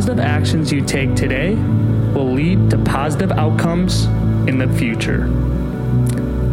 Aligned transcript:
positive 0.00 0.24
actions 0.24 0.72
you 0.72 0.80
take 0.80 1.14
today 1.14 1.54
will 2.14 2.32
lead 2.32 2.70
to 2.70 2.78
positive 2.84 3.30
outcomes 3.32 4.06
in 4.48 4.56
the 4.56 4.66
future. 4.78 5.24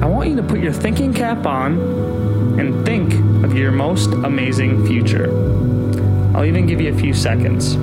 I 0.02 0.06
want 0.06 0.30
you 0.30 0.36
to 0.36 0.44
put 0.44 0.60
your 0.60 0.74
thinking 0.74 1.14
cap 1.14 1.46
on 1.46 1.80
and 2.60 2.86
think 2.86 3.14
of 3.46 3.58
your 3.58 3.72
most 3.72 4.08
amazing 4.12 4.86
future. 4.86 5.32
I'll 6.36 6.44
even 6.44 6.68
give 6.68 6.82
you 6.82 6.94
a 6.94 6.98
few 6.98 7.14
seconds. 7.14 7.78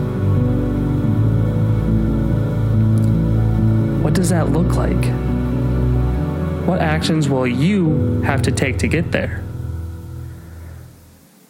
What 4.04 4.12
does 4.12 4.28
that 4.28 4.50
look 4.50 4.74
like? 4.74 5.02
What 6.66 6.80
actions 6.80 7.30
will 7.30 7.46
you 7.46 8.20
have 8.20 8.42
to 8.42 8.52
take 8.52 8.76
to 8.80 8.86
get 8.86 9.12
there? 9.12 9.42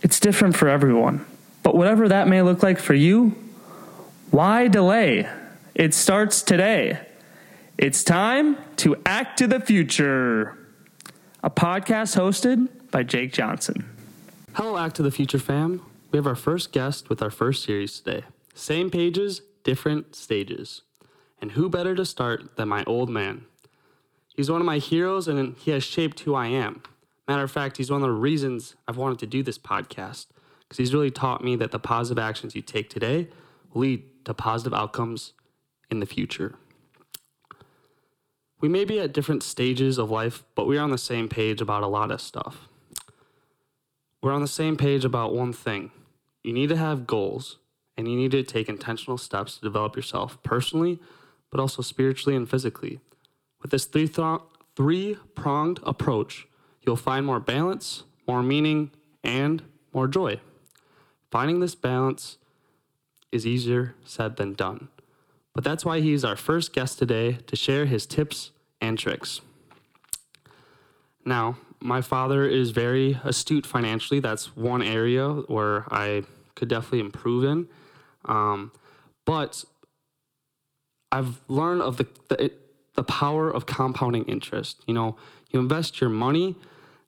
It's 0.03 0.21
different 0.21 0.55
for 0.55 0.69
everyone, 0.69 1.27
but 1.65 1.75
whatever 1.75 2.07
that 2.11 2.29
may 2.29 2.43
look 2.43 2.63
like 2.63 2.79
for 2.79 2.95
you, 2.95 3.35
why 4.35 4.67
delay? 4.67 5.29
It 5.77 5.95
starts 5.95 6.43
today. 6.43 6.99
It's 7.79 8.03
time 8.03 8.57
to 8.79 8.97
act 9.07 9.39
to 9.39 9.47
the 9.47 9.61
future. 9.61 10.59
A 11.45 11.51
podcast 11.51 12.17
hosted 12.19 12.69
by 12.91 13.05
Jake 13.05 13.33
Johnson. 13.33 13.89
Hello, 14.55 14.77
Act 14.77 14.97
to 14.97 15.05
the 15.05 15.13
Future 15.13 15.39
fam. 15.39 15.83
We 16.11 16.17
have 16.17 16.27
our 16.27 16.35
first 16.35 16.73
guest 16.73 17.09
with 17.09 17.23
our 17.23 17.31
first 17.31 17.63
series 17.63 18.01
today. 18.01 18.25
Same 18.55 18.91
pages, 18.91 19.43
different 19.63 20.17
stages. 20.17 20.83
And 21.41 21.53
who 21.53 21.71
better 21.71 21.95
to 21.95 22.05
start 22.05 22.57
than 22.57 22.69
my 22.69 22.83
old 22.89 23.09
man? 23.11 23.45
He's 24.35 24.51
one 24.51 24.61
of 24.61 24.67
my 24.67 24.79
heroes 24.79 25.29
and 25.29 25.57
he 25.59 25.71
has 25.71 25.85
shaped 25.85 26.19
who 26.21 26.35
I 26.35 26.49
am. 26.49 26.83
Matter 27.29 27.45
of 27.45 27.53
fact, 27.53 27.77
he's 27.77 27.91
one 27.91 28.03
of 28.03 28.09
the 28.09 28.13
reasons 28.13 28.75
I've 28.89 28.97
wanted 28.97 29.21
to 29.21 29.29
do 29.29 29.45
this 29.45 29.59
podcast 29.59 30.27
because 30.63 30.79
he's 30.79 30.93
really 30.93 31.13
taught 31.13 31.45
me 31.45 31.55
that 31.55 31.71
the 31.71 31.79
positive 31.79 32.21
actions 32.21 32.57
you 32.57 32.63
take 32.63 32.91
today 32.91 33.29
lead 33.75 34.25
to 34.25 34.35
positive 34.35 34.73
outcomes 34.73 35.33
in 35.91 36.01
the 36.01 36.07
future. 36.07 36.55
We 38.61 38.69
may 38.69 38.85
be 38.85 38.99
at 38.99 39.13
different 39.13 39.43
stages 39.43 39.99
of 39.99 40.11
life, 40.11 40.45
but 40.55 40.67
we're 40.67 40.81
on 40.81 40.91
the 40.91 40.99
same 40.99 41.29
page 41.29 41.61
about 41.61 41.83
a 41.83 41.87
lot 41.87 42.11
of 42.11 42.21
stuff. 42.21 42.69
We're 44.23 44.33
on 44.33 44.41
the 44.41 44.49
same 44.49 44.77
page 44.77 45.05
about 45.05 45.35
one 45.35 45.53
thing 45.53 45.91
you 46.43 46.53
need 46.53 46.69
to 46.69 46.77
have 46.77 47.07
goals 47.07 47.59
and 47.97 48.07
you 48.07 48.17
need 48.17 48.31
to 48.31 48.43
take 48.43 48.69
intentional 48.69 49.19
steps 49.19 49.57
to 49.57 49.61
develop 49.63 49.97
yourself 49.97 50.43
personally 50.43 51.01
but 51.51 51.61
also 51.61 51.83
spiritually 51.83 52.37
and 52.37 52.51
physically. 52.51 52.99
With 53.63 53.71
this 53.71 53.85
three, 53.85 54.09
th- 54.09 54.41
three 54.75 55.17
pronged 55.37 55.79
approach, 55.85 56.49
you'll 56.83 56.97
find 56.97 57.25
more 57.25 57.39
balance, 57.39 58.03
more 58.27 58.43
meaning, 58.43 58.91
and 59.23 59.63
more 59.93 60.09
joy. 60.09 60.41
Finding 61.31 61.61
this 61.61 61.77
balance 61.77 62.39
is 63.35 63.47
easier 63.47 63.95
said 64.05 64.37
than 64.37 64.55
done. 64.55 64.89
But 65.55 65.65
that's 65.65 65.85
why 65.85 66.01
he's 66.01 66.25
our 66.25 66.37
first 66.37 66.73
guest 66.73 66.99
today 66.99 67.39
to 67.47 67.57
share 67.57 67.87
his 67.87 68.07
tips 68.07 68.51
and 68.81 68.99
tricks. 68.99 69.41
Now, 71.25 71.59
my 71.81 72.01
father 72.01 72.47
is 72.47 72.71
very 72.71 73.19
astute 73.25 73.67
financially. 73.67 74.21
That's 74.21 74.57
one 74.57 74.83
area 74.83 75.29
where 75.29 75.85
I 75.93 76.25
could 76.55 76.69
definitely 76.69 77.01
improve 77.01 77.45
in. 77.45 77.69
Um, 78.25 78.73
but 79.25 79.65
I've 81.13 81.41
learned 81.49 81.83
of 81.83 81.99
the, 81.99 82.07
the 82.29 82.51
the 82.95 83.05
power 83.05 83.51
of 83.51 83.67
compounding 83.67 84.25
interest. 84.25 84.83
You 84.87 84.95
know, 84.95 85.17
you 85.51 85.61
invest 85.61 86.01
your 86.01 86.11
money 86.11 86.57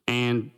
and 0.06 0.50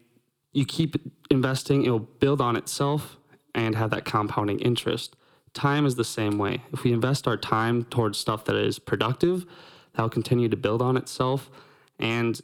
you 0.53 0.65
keep 0.65 0.97
investing, 1.31 1.85
it'll 1.85 1.99
build 1.99 2.41
on 2.41 2.57
itself 2.57 3.17
and 3.55 3.75
have 3.77 3.91
that 3.91 4.05
compounding 4.05 4.59
interest. 4.61 5.17
Time 5.55 5.87
is 5.87 5.97
the 5.97 6.05
same 6.05 6.39
way. 6.39 6.63
If 6.73 6.85
we 6.85 6.93
invest 6.93 7.27
our 7.27 7.37
time 7.37 7.85
towards 7.85 8.19
stuff 8.19 8.45
that 8.45 8.57
is 8.57 8.79
productive, 8.79 9.47
that'll 9.95 10.11
continue 10.11 10.49
to 10.49 10.57
build 10.57 10.83
on 10.83 10.97
itself 10.97 11.51
and 11.99 12.41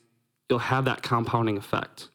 you'll 0.48 0.58
have 0.58 0.84
that 0.86 1.02
compounding 1.02 1.56
effect. 1.56 2.08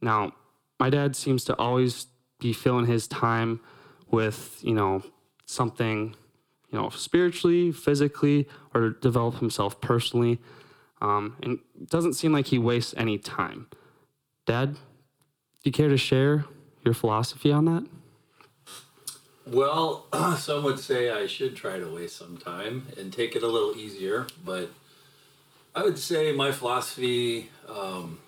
Now, 0.00 0.32
my 0.78 0.90
dad 0.90 1.16
seems 1.16 1.44
to 1.44 1.56
always 1.56 2.06
be 2.38 2.52
filling 2.52 2.86
his 2.86 3.08
time 3.08 3.60
with, 4.10 4.60
you 4.62 4.74
know, 4.74 5.02
something 5.46 6.14
you 6.70 6.78
know, 6.78 6.90
spiritually, 6.90 7.72
physically, 7.72 8.48
or 8.74 8.90
develop 8.90 9.36
himself 9.36 9.80
personally. 9.80 10.40
Um, 11.00 11.36
and 11.42 11.58
it 11.80 11.90
doesn't 11.90 12.14
seem 12.14 12.32
like 12.32 12.46
he 12.46 12.58
wastes 12.58 12.94
any 12.96 13.18
time. 13.18 13.68
Dad, 14.46 14.74
do 14.74 14.80
you 15.64 15.72
care 15.72 15.88
to 15.88 15.96
share 15.96 16.44
your 16.84 16.94
philosophy 16.94 17.52
on 17.52 17.64
that? 17.66 17.86
Well, 19.46 20.06
some 20.38 20.64
would 20.64 20.80
say 20.80 21.10
I 21.10 21.26
should 21.26 21.54
try 21.54 21.78
to 21.78 21.86
waste 21.86 22.16
some 22.16 22.36
time 22.36 22.88
and 22.98 23.12
take 23.12 23.36
it 23.36 23.44
a 23.44 23.46
little 23.46 23.76
easier, 23.76 24.26
but 24.44 24.70
I 25.72 25.84
would 25.84 25.98
say 25.98 26.32
my 26.32 26.50
philosophy 26.50 27.50
um, 27.68 28.18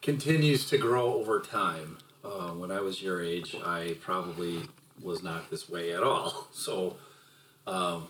continues 0.00 0.68
to 0.70 0.78
grow 0.78 1.14
over 1.14 1.40
time. 1.40 1.98
Uh, 2.22 2.50
when 2.50 2.70
I 2.70 2.80
was 2.80 3.02
your 3.02 3.20
age, 3.20 3.56
I 3.64 3.96
probably 4.00 4.60
was 5.02 5.24
not 5.24 5.50
this 5.50 5.68
way 5.68 5.92
at 5.92 6.02
all. 6.02 6.48
So, 6.52 6.96
um, 7.66 8.08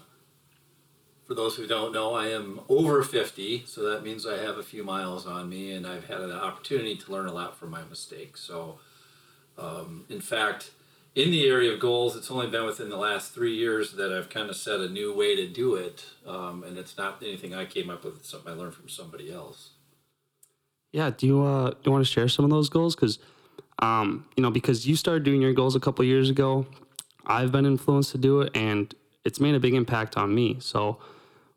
for 1.25 1.35
those 1.35 1.55
who 1.55 1.67
don't 1.67 1.93
know, 1.93 2.15
I 2.15 2.29
am 2.29 2.61
over 2.69 3.05
50, 3.05 3.65
so 3.65 3.83
that 3.89 4.03
means 4.03 4.27
I 4.27 4.39
have 4.39 4.59
a 4.59 4.65
few 4.65 4.83
miles 4.83 5.27
on 5.27 5.49
me, 5.49 5.71
and 5.71 5.87
I've 5.87 6.09
had 6.09 6.21
an 6.21 6.33
opportunity 6.33 6.97
to 6.97 7.12
learn 7.12 7.27
a 7.27 7.33
lot 7.33 7.57
from 7.57 7.71
my 7.71 7.83
mistakes. 7.89 8.41
So, 8.41 8.81
um, 9.57 10.05
in 10.09 10.21
fact, 10.21 10.73
in 11.20 11.31
the 11.31 11.47
area 11.47 11.72
of 11.72 11.81
goals, 11.81 12.16
it's 12.16 12.31
only 12.31 12.47
been 12.47 12.64
within 12.64 12.88
the 12.88 12.97
last 12.97 13.32
three 13.32 13.54
years 13.54 13.92
that 13.92 14.12
I've 14.12 14.31
kind 14.31 14.48
of 14.48 14.56
set 14.56 14.81
a 14.81 14.88
new 14.88 15.14
way 15.14 15.36
to 15.36 15.47
do 15.47 15.75
it, 15.75 16.04
um, 16.26 16.64
and 16.64 16.78
it's 16.78 16.97
not 16.97 17.22
anything 17.22 17.54
I 17.54 17.66
came 17.66 17.91
up 17.91 18.04
with; 18.04 18.16
it's 18.16 18.31
something 18.31 18.53
I 18.53 18.56
learned 18.56 18.75
from 18.75 18.88
somebody 18.88 19.32
else. 19.32 19.70
Yeah, 20.92 21.10
do 21.10 21.26
you 21.26 21.42
uh, 21.42 21.70
do 21.70 21.76
you 21.84 21.92
want 21.92 22.04
to 22.04 22.10
share 22.10 22.28
some 22.28 22.44
of 22.44 22.50
those 22.50 22.69
goals? 22.69 22.94
Because 22.94 23.19
um, 23.81 24.26
you 24.36 24.42
know, 24.42 24.50
because 24.50 24.86
you 24.86 24.97
started 24.97 25.25
doing 25.25 25.42
your 25.42 25.53
goals 25.53 25.76
a 25.76 25.81
couple 25.81 26.04
years 26.04 26.31
ago, 26.31 26.66
I've 27.26 27.52
been 27.52 27.66
influenced 27.66 28.12
to 28.12 28.19
do 28.19 28.41
it, 28.41 28.56
and 28.56 28.94
it's 29.25 29.41
made 29.41 29.54
a 29.54 29.60
big 29.60 29.75
impact 29.75 30.16
on 30.16 30.34
me. 30.34 30.56
So, 30.60 30.98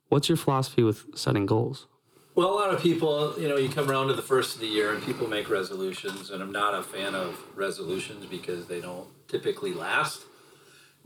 what's 0.09 0.27
your 0.27 0.37
philosophy 0.37 0.83
with 0.83 1.05
setting 1.15 1.45
goals? 1.45 1.87
Well, 2.35 2.49
a 2.49 2.55
lot 2.55 2.73
of 2.73 2.81
people, 2.81 3.35
you 3.37 3.47
know, 3.47 3.57
you 3.57 3.69
come 3.69 3.89
around 3.89 4.07
to 4.07 4.13
the 4.13 4.23
first 4.23 4.55
of 4.55 4.61
the 4.61 4.67
year 4.67 4.91
and 4.91 5.03
people 5.03 5.27
make 5.27 5.49
resolutions, 5.49 6.31
and 6.31 6.41
I'm 6.41 6.51
not 6.51 6.73
a 6.73 6.81
fan 6.81 7.13
of 7.13 7.39
resolutions 7.55 8.25
because 8.25 8.65
they 8.65 8.81
don't 8.81 9.07
typically 9.27 9.73
last. 9.73 10.23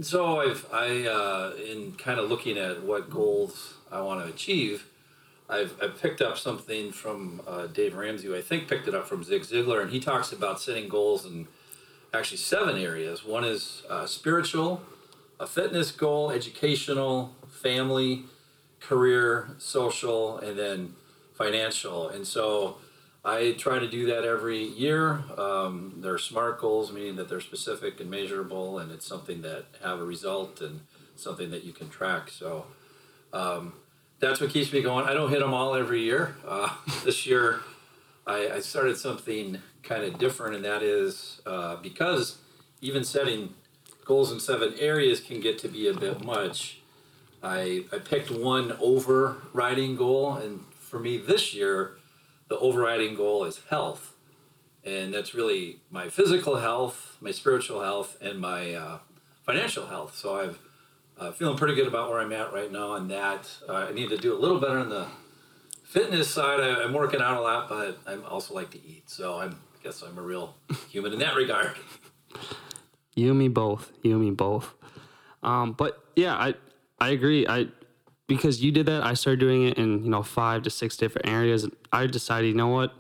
So 0.02 0.42
I've, 0.42 0.66
I, 0.72 1.08
uh, 1.08 1.54
in 1.66 1.94
kind 1.94 2.20
of 2.20 2.30
looking 2.30 2.58
at 2.58 2.84
what 2.84 3.10
goals 3.10 3.74
I 3.92 4.02
want 4.02 4.24
to 4.24 4.32
achieve, 4.32 4.86
I've, 5.50 5.76
I've 5.82 6.00
picked 6.00 6.22
up 6.22 6.38
something 6.38 6.92
from 6.92 7.42
uh, 7.48 7.68
Dave 7.68 7.96
Ramsey, 7.96 8.28
who 8.28 8.36
I 8.36 8.42
think 8.42 8.68
picked 8.68 8.88
it 8.88 8.94
up 8.94 9.08
from 9.08 9.24
Zig 9.24 9.44
Ziglar, 9.44 9.82
and 9.82 9.92
he 9.92 10.00
talks 10.00 10.32
about 10.32 10.60
setting 10.60 10.90
goals 10.90 11.26
in 11.26 11.48
actually 12.14 12.38
seven 12.38 12.78
areas. 12.78 13.26
One 13.26 13.44
is 13.44 13.84
uh, 13.90 14.06
spiritual, 14.06 14.82
a 15.40 15.48
fitness 15.48 15.92
goal, 15.92 16.32
educational, 16.32 17.36
family, 17.48 18.24
career, 18.80 19.50
social, 19.58 20.38
and 20.40 20.60
then 20.60 20.94
financial. 21.34 22.10
And 22.10 22.28
so 22.28 22.78
I 23.28 23.52
try 23.58 23.78
to 23.78 23.90
do 23.90 24.06
that 24.06 24.24
every 24.24 24.64
year. 24.64 25.22
Um, 25.38 25.96
they're 25.98 26.18
SMART 26.18 26.62
goals, 26.62 26.94
meaning 26.94 27.18
that 27.18 27.28
they're 27.28 27.42
specific 27.42 28.00
and 28.00 28.10
measurable, 28.10 28.80
and 28.80 28.90
it's 28.90 29.06
something 29.06 29.42
that 29.42 29.66
have 29.84 30.00
a 30.00 30.06
result 30.06 30.62
and 30.62 30.80
something 31.18 31.52
that 31.52 31.66
you 31.66 31.74
can 31.74 31.90
track. 31.90 32.30
So 32.30 32.68
um, 33.34 33.74
that's 34.20 34.40
what 34.40 34.52
keeps 34.52 34.72
me 34.72 34.82
going. 34.82 35.06
I 35.06 35.14
don't 35.14 35.30
hit 35.30 35.42
them 35.42 35.54
all 35.54 35.76
every 35.76 36.04
year. 36.04 36.38
Uh, 36.48 36.74
this 37.04 37.26
year, 37.26 37.60
I, 38.26 38.50
I, 38.50 38.60
started 38.62 38.96
something 38.96 39.62
kind 39.84 40.06
of 40.06 40.18
different, 40.18 40.56
and 40.56 40.64
that 40.64 40.82
is 40.82 41.42
uh, 41.46 41.76
because 41.76 42.38
even 42.80 43.04
setting 43.04 43.56
goals 44.06 44.32
in 44.32 44.40
seven 44.40 44.74
areas 44.80 45.20
can 45.20 45.42
get 45.42 45.60
to 45.60 45.68
be 45.68 45.90
a 45.90 45.94
bit 45.94 46.24
much. 46.24 46.80
I, 47.44 47.84
I 47.92 48.00
picked 48.00 48.32
one 48.32 48.78
overriding 48.80 49.98
goal, 49.98 50.36
and 50.36 50.62
for 50.80 50.98
me 50.98 51.18
this 51.18 51.54
year, 51.54 51.97
the 52.48 52.58
overriding 52.60 53.16
goal 53.16 53.44
is 53.44 53.62
health. 53.70 54.14
And 54.84 55.14
that's 55.14 55.34
really 55.34 55.82
my 55.92 56.10
physical 56.10 56.58
health, 56.58 57.18
my 57.20 57.32
spiritual 57.32 57.82
health, 57.82 58.18
and 58.22 58.40
my 58.40 58.74
uh, 58.74 59.00
financial 59.44 59.88
health. 59.88 60.16
So 60.16 60.40
I'm 60.40 60.58
uh, 61.20 61.32
feeling 61.32 61.58
pretty 61.58 61.76
good 61.76 61.88
about 61.88 62.10
where 62.10 62.20
I'm 62.20 62.32
at 62.32 62.54
right 62.54 62.72
now 62.72 62.92
on 62.92 63.08
that. 63.10 63.50
Uh, 63.68 63.74
I 63.74 63.92
need 63.92 64.10
to 64.10 64.18
do 64.18 64.34
a 64.34 64.40
little 64.40 64.60
better 64.60 64.80
on 64.80 64.90
the 64.90 65.08
fitness 65.84 66.30
side. 66.30 66.60
I, 66.60 66.84
am 66.84 66.94
working 66.94 67.22
out 67.22 67.38
a 67.38 67.42
lot, 67.42 67.68
but 67.68 68.00
I 68.06 68.16
also 68.28 68.54
like 68.54 68.70
to 68.72 68.78
eat. 68.78 69.10
So 69.10 69.40
I'm, 69.40 69.52
I 69.52 69.84
guess 69.84 70.02
I'm 70.02 70.18
a 70.18 70.22
real 70.22 70.56
human 70.90 71.14
in 71.14 71.20
that 71.20 71.36
regard. 71.36 71.76
You 73.16 73.32
and 73.32 73.40
me 73.40 73.48
both. 73.48 73.92
You 74.04 74.12
and 74.12 74.22
me 74.22 74.32
both. 74.32 74.74
Um, 75.44 75.74
but 75.74 76.04
yeah, 76.16 76.36
I 76.36 76.56
I 77.00 77.10
agree. 77.10 77.48
I 77.48 77.68
because 78.28 78.62
you 78.64 78.72
did 78.72 78.86
that, 78.86 79.04
I 79.04 79.14
started 79.14 79.40
doing 79.40 79.68
it 79.68 79.78
in 79.78 80.04
you 80.04 80.10
know 80.10 80.24
five 80.24 80.64
to 80.64 80.70
six 80.70 80.98
different 80.98 81.28
areas. 81.28 81.68
I 81.92 82.06
decided, 82.08 82.48
you 82.48 82.54
know 82.54 82.68
what, 82.68 82.94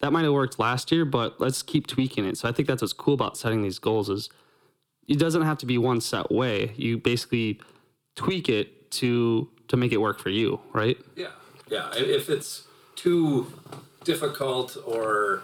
that 0.00 0.12
might 0.12 0.22
have 0.22 0.32
worked 0.32 0.58
last 0.58 0.92
year, 0.92 1.04
but 1.04 1.40
let's 1.40 1.62
keep 1.62 1.86
tweaking 1.86 2.24
it. 2.24 2.38
So 2.38 2.48
I 2.48 2.52
think 2.52 2.68
that's 2.68 2.82
what's 2.82 2.92
cool 2.92 3.14
about 3.14 3.36
setting 3.36 3.62
these 3.62 3.78
goals 3.78 4.08
is 4.08 4.30
it 5.06 5.18
doesn't 5.18 5.42
have 5.42 5.58
to 5.58 5.66
be 5.66 5.78
one 5.78 6.00
set 6.00 6.30
way. 6.30 6.72
You 6.76 6.98
basically 6.98 7.60
tweak 8.14 8.48
it 8.48 8.90
to 8.92 9.48
to 9.68 9.76
make 9.76 9.92
it 9.92 9.98
work 9.98 10.18
for 10.18 10.30
you, 10.30 10.60
right? 10.72 10.96
Yeah, 11.16 11.32
yeah. 11.68 11.90
If 11.94 12.30
it's 12.30 12.64
too 12.94 13.52
difficult 14.04 14.76
or 14.86 15.42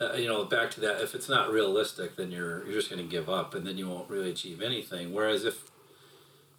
uh, 0.00 0.14
you 0.14 0.26
know, 0.26 0.44
back 0.44 0.70
to 0.72 0.80
that, 0.80 1.00
if 1.00 1.14
it's 1.14 1.28
not 1.28 1.50
realistic, 1.50 2.16
then 2.16 2.30
you're 2.30 2.64
you're 2.64 2.74
just 2.74 2.90
going 2.90 3.02
to 3.02 3.08
give 3.08 3.28
up, 3.28 3.54
and 3.54 3.66
then 3.66 3.78
you 3.78 3.88
won't 3.88 4.10
really 4.10 4.30
achieve 4.30 4.60
anything. 4.60 5.12
Whereas 5.12 5.44
if 5.44 5.70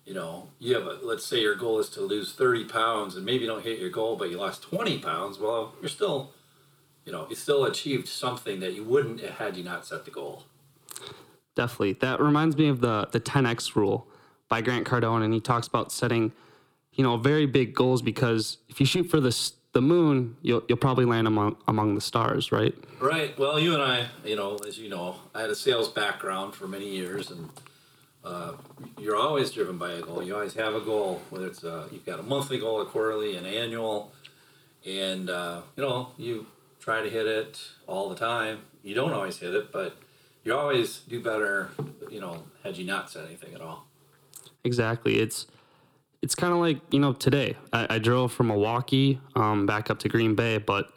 you 0.06 0.13
know 0.13 0.50
you 0.60 0.75
have 0.75 0.86
a 0.86 1.00
let's 1.02 1.25
say 1.25 1.42
your 1.42 1.56
goal 1.56 1.80
is 1.80 1.90
to 1.90 2.02
lose 2.02 2.34
thirty 2.34 2.63
pounds, 2.63 3.16
and 3.16 3.25
maybe 3.25 3.46
you 3.46 3.48
don't 3.48 3.63
hit 3.63 3.80
your 3.80 3.90
goal, 3.90 4.16
but 4.16 4.30
you 4.30 4.38
lost 4.38 4.62
twenty 4.62 5.00
pounds. 5.00 5.40
Well, 5.40 5.74
you're 5.81 5.90
still 5.90 6.31
you 7.06 7.12
know 7.12 7.28
you 7.30 7.36
still 7.36 7.66
achieved 7.66 8.07
something 8.07 8.60
that 8.60 8.74
you 8.74 8.84
wouldn't 8.84 9.22
had 9.22 9.57
you 9.57 9.63
not 9.63 9.86
set 9.86 10.06
the 10.06 10.12
goal. 10.12 10.44
Definitely. 11.56 11.94
That 11.94 12.19
reminds 12.19 12.57
me 12.57 12.68
of 12.68 12.81
the 12.81 13.07
the 13.12 13.19
10x 13.19 13.75
rule 13.75 14.07
by 14.50 14.62
Grant 14.62 14.86
Cardone, 14.86 15.24
and 15.24 15.34
he 15.34 15.40
talks 15.40 15.68
about 15.68 15.92
setting, 15.92 16.31
you 16.94 17.04
know, 17.04 17.18
very 17.18 17.46
big 17.46 17.74
goals 17.74 18.01
because 18.01 18.58
if 18.69 18.80
you 18.80 18.86
shoot 18.86 19.06
for 19.06 19.19
the 19.19 19.51
the 19.72 19.81
moon, 19.81 20.38
you'll 20.42 20.63
you'll 20.68 20.78
probably 20.78 21.06
land 21.06 21.28
among 21.28 21.58
among 21.68 21.96
the 21.96 22.01
stars, 22.01 22.51
right? 22.51 22.75
Right. 23.00 23.38
Well, 23.40 23.60
you 23.60 23.74
and 23.74 23.81
I, 23.81 24.08
you 24.24 24.36
know, 24.36 24.58
as 24.68 24.78
you 24.78 24.90
know, 24.90 25.16
I 25.34 25.42
had 25.42 25.50
a 25.50 25.56
sales 25.56 25.90
background 25.90 26.56
for 26.56 26.68
many 26.68 26.90
years, 26.90 27.31
and 27.31 27.50
uh, 28.25 28.54
you're 29.00 29.16
always 29.16 29.51
driven 29.51 29.77
by 29.77 29.92
a 29.92 30.01
goal. 30.01 30.24
You 30.24 30.33
always 30.36 30.56
have 30.56 30.74
a 30.74 30.81
goal, 30.81 31.22
whether 31.30 31.48
it's 31.48 31.63
uh 31.63 31.88
you've 31.92 32.06
got 32.06 32.19
a 32.19 32.24
monthly 32.24 32.60
goal, 32.60 32.81
a 32.81 32.86
quarterly, 32.86 33.38
an 33.38 33.45
annual, 33.45 34.12
and 34.86 35.30
uh, 35.30 35.62
you 35.75 35.83
know 35.83 36.12
you 36.18 36.48
try 36.80 37.01
to 37.01 37.10
hit 37.10 37.27
it 37.27 37.60
all 37.88 38.10
the 38.10 38.16
time. 38.16 38.60
You 38.83 38.95
don't 38.95 39.13
always 39.13 39.38
hit 39.38 39.54
it, 39.54 39.72
but 39.72 39.98
you 40.44 40.56
always 40.56 41.00
do 41.00 41.22
better. 41.22 41.69
You 42.10 42.19
know, 42.19 42.44
had 42.63 42.77
you 42.77 42.86
not 42.86 43.12
said 43.12 43.25
anything 43.25 43.54
at 43.54 43.62
all. 43.62 43.86
Exactly. 44.63 45.19
It's 45.19 45.45
it's 46.22 46.33
kind 46.33 46.51
of 46.51 46.60
like 46.60 46.80
you 46.92 47.00
know 47.00 47.13
today. 47.13 47.56
I, 47.72 47.95
I 47.95 48.00
drove 48.00 48.31
from 48.31 48.48
Milwaukee 48.48 49.19
um, 49.36 49.66
back 49.66 49.92
up 49.92 50.00
to 50.00 50.10
Green 50.10 50.33
Bay, 50.33 50.57
but 50.57 50.89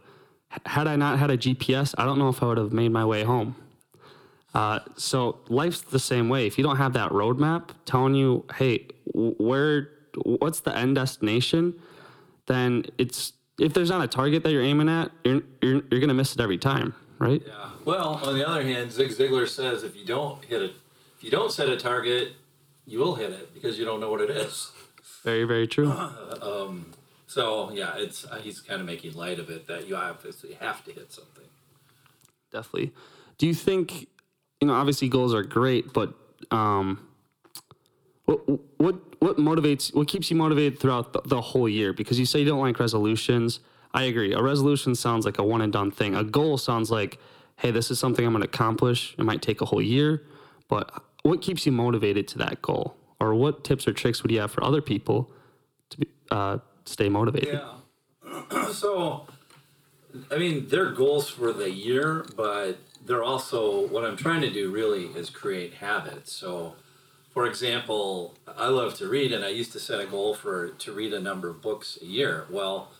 had 0.64 0.86
I 0.86 0.96
not 0.96 1.18
had 1.18 1.30
a 1.30 1.36
GPS, 1.36 1.94
I 1.98 2.04
don't 2.04 2.18
know 2.18 2.30
if 2.30 2.42
I 2.42 2.46
would 2.46 2.58
have 2.58 2.72
made 2.72 2.90
my 2.90 3.04
way 3.04 3.24
home. 3.24 3.54
Uh, 4.54 4.80
so 4.96 5.38
life's 5.48 5.82
the 5.82 5.98
same 5.98 6.28
way. 6.28 6.46
If 6.46 6.58
you 6.58 6.64
don't 6.64 6.76
have 6.76 6.92
that 6.94 7.10
roadmap 7.10 7.70
telling 7.84 8.14
you, 8.14 8.44
hey, 8.56 8.86
where, 9.14 9.90
what's 10.24 10.60
the 10.60 10.74
end 10.74 10.94
destination, 10.96 11.74
then 12.46 12.84
it's 12.96 13.34
if 13.58 13.74
there's 13.74 13.90
not 13.90 14.02
a 14.02 14.08
target 14.08 14.42
that 14.44 14.52
you're 14.52 14.62
aiming 14.62 14.88
at, 14.88 15.10
you're 15.24 15.42
you're, 15.60 15.82
you're 15.90 16.00
gonna 16.00 16.14
miss 16.14 16.34
it 16.34 16.40
every 16.40 16.58
time, 16.58 16.94
right? 17.18 17.42
Yeah. 17.46 17.70
Well, 17.84 18.20
on 18.24 18.34
the 18.34 18.48
other 18.48 18.62
hand, 18.62 18.90
Zig 18.92 19.10
Ziglar 19.10 19.48
says 19.48 19.82
if 19.82 19.96
you 19.96 20.04
don't 20.06 20.44
hit 20.44 20.62
it, 20.62 20.72
if 21.16 21.24
you 21.24 21.30
don't 21.30 21.52
set 21.52 21.68
a 21.68 21.76
target, 21.76 22.32
you 22.86 23.00
will 23.00 23.16
hit 23.16 23.30
it 23.30 23.52
because 23.52 23.78
you 23.78 23.84
don't 23.84 24.00
know 24.00 24.10
what 24.10 24.20
it 24.20 24.30
is. 24.30 24.72
Very 25.24 25.44
very 25.44 25.66
true. 25.66 25.92
So 27.28 27.70
yeah, 27.72 27.92
it's 27.96 28.24
uh, 28.24 28.36
he's 28.36 28.60
kind 28.60 28.80
of 28.80 28.86
making 28.86 29.12
light 29.12 29.38
of 29.38 29.50
it 29.50 29.66
that 29.66 29.86
you 29.86 29.94
obviously 29.94 30.54
have 30.54 30.82
to 30.86 30.92
hit 30.92 31.12
something. 31.12 31.44
definitely. 32.50 32.92
Do 33.36 33.46
you 33.46 33.54
think, 33.54 34.08
you 34.60 34.66
know, 34.66 34.74
obviously 34.74 35.08
goals 35.08 35.34
are 35.34 35.42
great, 35.42 35.92
but 35.92 36.14
um, 36.50 37.06
what 38.24 38.48
what 38.78 38.96
what 39.20 39.36
motivates, 39.36 39.94
what 39.94 40.08
keeps 40.08 40.30
you 40.30 40.36
motivated 40.36 40.78
throughout 40.78 41.12
the, 41.12 41.20
the 41.24 41.40
whole 41.40 41.68
year? 41.68 41.92
Because 41.92 42.18
you 42.18 42.26
say 42.26 42.40
you 42.40 42.44
don't 42.44 42.60
like 42.60 42.78
resolutions. 42.78 43.60
I 43.94 44.04
agree. 44.04 44.32
A 44.32 44.42
resolution 44.42 44.94
sounds 44.94 45.24
like 45.24 45.38
a 45.38 45.42
one 45.42 45.60
and 45.60 45.72
done 45.72 45.90
thing. 45.90 46.14
A 46.14 46.22
goal 46.22 46.58
sounds 46.58 46.90
like, 46.90 47.18
hey, 47.56 47.70
this 47.70 47.90
is 47.90 47.98
something 47.98 48.24
I'm 48.24 48.32
going 48.32 48.42
to 48.42 48.48
accomplish. 48.48 49.14
It 49.18 49.24
might 49.24 49.42
take 49.42 49.60
a 49.60 49.64
whole 49.64 49.82
year, 49.82 50.22
but 50.68 51.02
what 51.22 51.42
keeps 51.42 51.66
you 51.66 51.72
motivated 51.72 52.28
to 52.28 52.38
that 52.38 52.62
goal? 52.62 52.96
Or 53.20 53.34
what 53.34 53.64
tips 53.64 53.88
or 53.88 53.92
tricks 53.92 54.22
would 54.22 54.30
you 54.30 54.40
have 54.40 54.52
for 54.52 54.62
other 54.62 54.80
people 54.80 55.32
to 55.90 55.98
be, 55.98 56.06
uh, 56.30 56.58
stay 56.84 57.08
motivated? 57.08 57.60
Yeah. 58.22 58.68
so, 58.72 59.26
I 60.30 60.38
mean, 60.38 60.68
they're 60.68 60.92
goals 60.92 61.28
for 61.28 61.52
the 61.52 61.70
year, 61.70 62.24
but 62.36 62.78
they're 63.08 63.24
also 63.24 63.86
what 63.88 64.04
I'm 64.04 64.16
trying 64.16 64.42
to 64.42 64.50
do 64.50 64.70
really 64.70 65.06
is 65.06 65.30
create 65.30 65.74
habits. 65.74 66.30
So, 66.32 66.74
for 67.30 67.46
example, 67.46 68.34
I 68.56 68.68
love 68.68 68.94
to 68.98 69.08
read, 69.08 69.32
and 69.32 69.44
I 69.44 69.48
used 69.48 69.72
to 69.72 69.80
set 69.80 70.00
a 70.00 70.06
goal 70.06 70.34
for 70.34 70.68
to 70.68 70.92
read 70.92 71.12
a 71.12 71.20
number 71.20 71.48
of 71.48 71.62
books 71.62 71.98
a 72.00 72.04
year. 72.04 72.46
Well, 72.50 72.90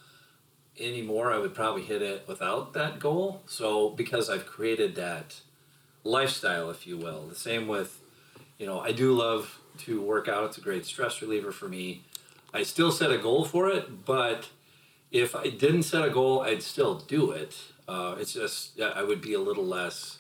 anymore, 0.81 1.33
I 1.33 1.39
would 1.39 1.55
probably 1.55 1.83
hit 1.83 2.03
it 2.03 2.25
without 2.27 2.73
that 2.73 2.99
goal. 2.99 3.43
So, 3.47 3.91
because 3.91 4.31
I've 4.31 4.47
created 4.47 4.95
that 4.95 5.41
lifestyle, 6.05 6.71
if 6.71 6.87
you 6.87 6.97
will, 6.97 7.27
the 7.27 7.35
same 7.35 7.69
with, 7.69 8.01
you 8.59 8.67
know, 8.67 8.81
I 8.81 8.93
do 8.93 9.13
love 9.13 9.61
to 9.79 10.01
work 10.01 10.27
out. 10.27 10.45
It's 10.45 10.59
a 10.59 10.63
great 10.63 10.87
stress 10.87 11.21
reliever 11.21 11.53
for 11.53 11.69
me. 11.69 12.05
I 12.55 12.63
still 12.63 12.91
set 12.91 13.11
a 13.11 13.19
goal 13.19 13.45
for 13.45 13.69
it, 13.69 14.07
but 14.07 14.49
if 15.11 15.37
I 15.37 15.51
didn't 15.51 15.83
set 15.83 16.05
a 16.05 16.11
goal, 16.11 16.41
I'd 16.41 16.63
still 16.63 16.95
do 16.95 17.31
it. 17.31 17.57
Uh, 17.89 18.15
it's 18.21 18.35
just 18.35 18.77
yeah, 18.77 18.93
I 18.95 19.03
would 19.03 19.23
be 19.23 19.33
a 19.33 19.41
little 19.41 19.65
less 19.65 20.19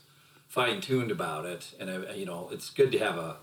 fine 0.48 0.80
tuned 0.80 1.10
about 1.10 1.44
it, 1.44 1.74
and 1.78 1.90
I, 1.90 2.14
you 2.14 2.24
know, 2.24 2.48
it's 2.50 2.70
good 2.70 2.90
to 2.92 2.98
have 2.98 3.18
a 3.18 3.36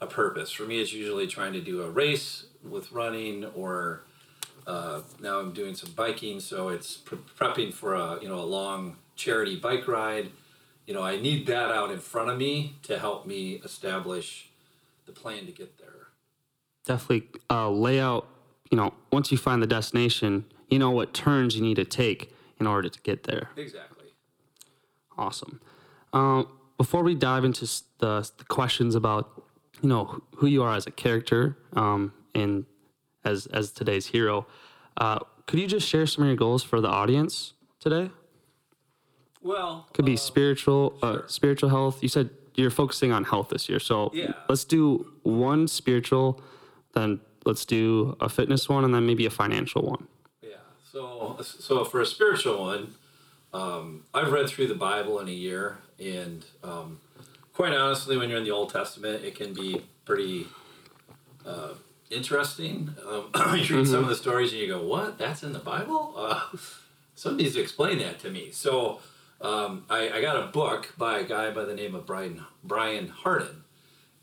a 0.00 0.06
purpose. 0.06 0.50
For 0.50 0.64
me, 0.64 0.80
it's 0.80 0.92
usually 0.92 1.26
trying 1.26 1.52
to 1.52 1.60
do 1.60 1.82
a 1.82 1.90
race 1.90 2.46
with 2.68 2.92
running, 2.92 3.44
or 3.44 4.02
uh, 4.66 5.00
now 5.20 5.38
I'm 5.38 5.52
doing 5.52 5.74
some 5.74 5.92
biking, 5.92 6.40
so 6.40 6.68
it's 6.68 6.96
pre- 6.96 7.18
prepping 7.38 7.72
for 7.72 7.94
a 7.94 8.18
you 8.20 8.28
know 8.28 8.40
a 8.40 8.44
long 8.44 8.96
charity 9.16 9.56
bike 9.56 9.86
ride. 9.86 10.30
You 10.86 10.94
know, 10.94 11.02
I 11.02 11.20
need 11.20 11.46
that 11.46 11.70
out 11.70 11.90
in 11.90 11.98
front 11.98 12.30
of 12.30 12.38
me 12.38 12.76
to 12.84 12.98
help 12.98 13.26
me 13.26 13.60
establish 13.64 14.48
the 15.06 15.12
plan 15.12 15.46
to 15.46 15.52
get 15.52 15.78
there. 15.78 16.08
definitely 16.84 17.28
uh, 17.50 17.70
lay 17.70 18.00
out, 18.00 18.26
you 18.70 18.76
know, 18.76 18.94
once 19.12 19.30
you 19.30 19.38
find 19.38 19.62
the 19.62 19.66
destination, 19.66 20.44
you 20.68 20.78
know 20.78 20.90
what 20.90 21.14
turns 21.14 21.56
you 21.56 21.62
need 21.62 21.76
to 21.76 21.84
take 21.84 22.32
in 22.60 22.66
order 22.66 22.88
to 22.88 23.00
get 23.02 23.24
there. 23.24 23.50
Exactly. 23.56 24.06
Awesome. 25.16 25.60
Um, 26.12 26.48
before 26.76 27.02
we 27.02 27.14
dive 27.14 27.44
into 27.44 27.66
the, 27.98 28.28
the 28.38 28.44
questions 28.44 28.94
about, 28.94 29.42
you 29.82 29.88
know, 29.88 30.22
who 30.36 30.46
you 30.46 30.62
are 30.62 30.74
as 30.74 30.86
a 30.86 30.90
character 30.90 31.56
um, 31.74 32.12
and 32.34 32.64
as 33.24 33.46
as 33.46 33.72
today's 33.72 34.06
hero, 34.06 34.46
uh, 34.96 35.18
could 35.46 35.58
you 35.58 35.66
just 35.66 35.88
share 35.88 36.06
some 36.06 36.22
of 36.24 36.28
your 36.28 36.36
goals 36.36 36.62
for 36.62 36.80
the 36.80 36.88
audience 36.88 37.54
today? 37.80 38.10
Well, 39.42 39.86
Could 39.94 40.04
be 40.04 40.14
uh, 40.14 40.16
spiritual, 40.16 40.98
uh, 41.02 41.18
spiritual 41.26 41.68
health. 41.70 42.02
You 42.02 42.08
said 42.08 42.30
you're 42.54 42.70
focusing 42.70 43.12
on 43.12 43.24
health 43.24 43.50
this 43.50 43.68
year, 43.68 43.78
so 43.78 44.10
Yeah. 44.12 44.32
let's 44.48 44.64
do 44.64 45.12
one 45.22 45.68
spiritual, 45.68 46.40
then 46.92 47.20
let's 47.44 47.64
do 47.64 48.16
a 48.20 48.28
fitness 48.28 48.68
one, 48.68 48.84
and 48.84 48.92
then 48.92 49.06
maybe 49.06 49.26
a 49.26 49.30
financial 49.30 49.82
one. 49.82 50.08
So, 50.98 51.36
so 51.40 51.84
for 51.84 52.00
a 52.00 52.06
spiritual 52.06 52.60
one, 52.60 52.94
um, 53.54 54.02
I've 54.12 54.32
read 54.32 54.48
through 54.48 54.66
the 54.66 54.74
Bible 54.74 55.20
in 55.20 55.28
a 55.28 55.32
year, 55.32 55.78
and 56.00 56.44
um, 56.64 56.98
quite 57.52 57.72
honestly, 57.72 58.16
when 58.16 58.28
you're 58.28 58.38
in 58.38 58.44
the 58.44 58.50
Old 58.50 58.72
Testament, 58.72 59.24
it 59.24 59.36
can 59.36 59.54
be 59.54 59.82
pretty 60.04 60.48
uh, 61.46 61.74
interesting. 62.10 62.96
Um, 63.08 63.30
you 63.56 63.76
read 63.76 63.86
some 63.86 64.02
of 64.02 64.08
the 64.08 64.16
stories, 64.16 64.50
and 64.50 64.60
you 64.60 64.66
go, 64.66 64.82
"What? 64.82 65.18
That's 65.18 65.44
in 65.44 65.52
the 65.52 65.60
Bible?" 65.60 66.14
Uh, 66.16 66.40
somebody 67.14 67.44
needs 67.44 67.54
to 67.54 67.62
explain 67.62 67.98
that 67.98 68.18
to 68.20 68.30
me. 68.30 68.50
So, 68.50 68.98
um, 69.40 69.84
I, 69.88 70.10
I 70.10 70.20
got 70.20 70.36
a 70.36 70.48
book 70.48 70.94
by 70.98 71.20
a 71.20 71.24
guy 71.24 71.52
by 71.52 71.64
the 71.64 71.74
name 71.74 71.94
of 71.94 72.06
Brian 72.06 72.44
Brian 72.64 73.06
Hardin 73.06 73.62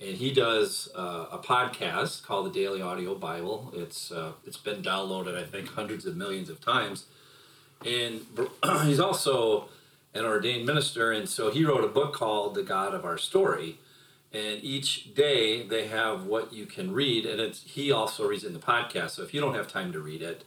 and 0.05 0.17
he 0.17 0.31
does 0.31 0.89
uh, 0.95 1.25
a 1.31 1.39
podcast 1.39 2.23
called 2.23 2.45
the 2.45 2.51
Daily 2.51 2.81
Audio 2.81 3.15
Bible. 3.15 3.71
It's 3.73 4.11
uh, 4.11 4.33
it's 4.45 4.57
been 4.57 4.81
downloaded, 4.81 5.37
I 5.37 5.43
think, 5.43 5.69
hundreds 5.69 6.05
of 6.05 6.15
millions 6.15 6.49
of 6.49 6.61
times, 6.61 7.05
and 7.85 8.21
he's 8.83 8.99
also 8.99 9.69
an 10.13 10.25
ordained 10.25 10.65
minister, 10.65 11.11
and 11.11 11.27
so 11.27 11.51
he 11.51 11.65
wrote 11.65 11.83
a 11.83 11.89
book 11.89 12.13
called 12.13 12.55
The 12.55 12.63
God 12.63 12.93
of 12.93 13.03
Our 13.03 13.17
Story. 13.17 13.79
And 14.33 14.61
each 14.63 15.15
day 15.15 15.65
they 15.65 15.87
have 15.87 16.25
what 16.25 16.51
you 16.51 16.65
can 16.65 16.91
read, 16.91 17.25
and 17.25 17.39
it's 17.39 17.63
he 17.63 17.91
also 17.91 18.27
reads 18.27 18.43
in 18.43 18.53
the 18.53 18.59
podcast. 18.59 19.11
So 19.11 19.23
if 19.23 19.33
you 19.33 19.39
don't 19.39 19.55
have 19.55 19.67
time 19.67 19.93
to 19.93 19.99
read 19.99 20.21
it, 20.21 20.43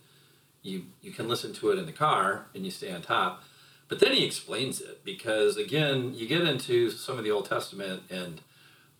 you 0.62 0.86
you 1.00 1.10
can 1.10 1.26
listen 1.26 1.54
to 1.54 1.70
it 1.70 1.78
in 1.78 1.86
the 1.86 1.92
car 1.92 2.46
and 2.54 2.64
you 2.64 2.70
stay 2.70 2.92
on 2.92 3.00
top. 3.00 3.42
But 3.88 4.00
then 4.00 4.12
he 4.12 4.26
explains 4.26 4.82
it 4.82 5.02
because 5.04 5.56
again, 5.56 6.12
you 6.14 6.28
get 6.28 6.42
into 6.42 6.90
some 6.90 7.16
of 7.16 7.24
the 7.24 7.30
Old 7.30 7.48
Testament 7.48 8.02
and 8.10 8.42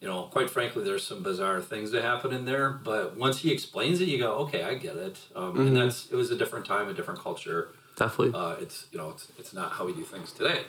you 0.01 0.07
know, 0.09 0.25
quite 0.25 0.49
frankly, 0.49 0.85
there's 0.85 1.05
some 1.07 1.23
bizarre 1.23 1.61
things 1.61 1.91
that 1.91 2.03
happen 2.03 2.33
in 2.33 2.45
there. 2.45 2.71
But 2.71 3.17
once 3.17 3.39
he 3.41 3.51
explains 3.53 4.01
it, 4.01 4.09
you 4.09 4.19
go, 4.19 4.33
okay, 4.45 4.63
I 4.63 4.75
get 4.75 4.97
it. 4.97 5.19
Um, 5.35 5.59
And 5.59 5.77
that's 5.77 6.09
it 6.11 6.17
was 6.17 6.31
a 6.31 6.37
different 6.37 6.67
time, 6.67 6.89
a 6.89 6.95
different 6.95 7.21
culture. 7.21 7.71
Definitely. 7.97 8.39
Uh, 8.39 8.55
it's 8.61 8.87
you 8.93 8.99
know, 8.99 9.11
it's 9.11 9.29
it's 9.39 9.53
not 9.53 9.73
how 9.73 9.85
we 9.87 9.93
do 9.93 10.05
things 10.05 10.33
today. 10.33 10.63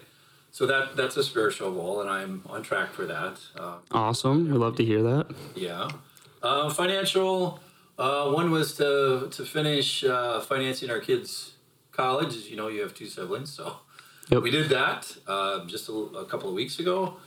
So 0.51 0.65
that 0.65 0.95
that's 0.95 1.15
a 1.15 1.23
spiritual 1.23 1.71
goal, 1.71 2.01
and 2.01 2.09
I'm 2.09 2.41
on 2.49 2.63
track 2.63 2.91
for 2.91 3.05
that. 3.05 3.37
Uh, 3.55 3.75
awesome. 3.91 4.49
We 4.51 4.57
love 4.57 4.75
to 4.77 4.85
hear 4.85 5.03
that. 5.03 5.27
yeah. 5.55 5.89
Uh, 6.41 6.69
financial. 6.69 7.59
Uh, 7.99 8.31
one 8.31 8.49
was 8.49 8.75
to 8.77 9.27
to 9.29 9.45
finish 9.45 10.03
uh, 10.03 10.39
financing 10.39 10.89
our 10.89 10.99
kids' 10.99 11.51
college. 11.91 12.29
As 12.35 12.49
you 12.49 12.55
know, 12.57 12.67
you 12.67 12.81
have 12.81 12.93
two 12.95 13.05
siblings, 13.07 13.51
so 13.53 13.75
Yep. 14.31 14.41
we 14.43 14.49
did 14.51 14.69
that 14.69 15.01
uh, 15.27 15.65
just 15.65 15.89
a, 15.89 15.93
a 15.93 16.25
couple 16.25 16.47
of 16.49 16.55
weeks 16.55 16.79
ago. 16.79 17.17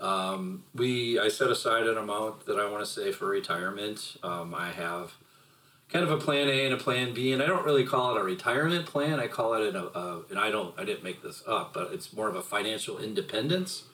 Um, 0.00 0.64
we 0.74 1.18
I 1.18 1.28
set 1.28 1.50
aside 1.50 1.86
an 1.86 1.98
amount 1.98 2.46
that 2.46 2.58
I 2.58 2.70
want 2.70 2.84
to 2.84 2.90
save 2.90 3.16
for 3.16 3.26
retirement. 3.26 4.16
Um, 4.22 4.54
I 4.54 4.70
have 4.70 5.12
kind 5.92 6.04
of 6.04 6.10
a 6.10 6.16
plan 6.16 6.48
A 6.48 6.64
and 6.64 6.74
a 6.74 6.76
plan 6.76 7.12
B, 7.12 7.32
and 7.32 7.42
I 7.42 7.46
don't 7.46 7.64
really 7.64 7.84
call 7.84 8.16
it 8.16 8.20
a 8.20 8.24
retirement 8.24 8.86
plan. 8.86 9.20
I 9.20 9.26
call 9.26 9.54
it 9.54 9.74
an, 9.74 9.76
a, 9.76 9.84
a 9.86 10.22
and 10.30 10.38
I 10.38 10.50
don't 10.50 10.74
I 10.78 10.84
didn't 10.84 11.04
make 11.04 11.22
this 11.22 11.42
up, 11.46 11.74
but 11.74 11.92
it's 11.92 12.12
more 12.14 12.28
of 12.28 12.36
a 12.36 12.42
financial 12.42 12.98
independence, 12.98 13.84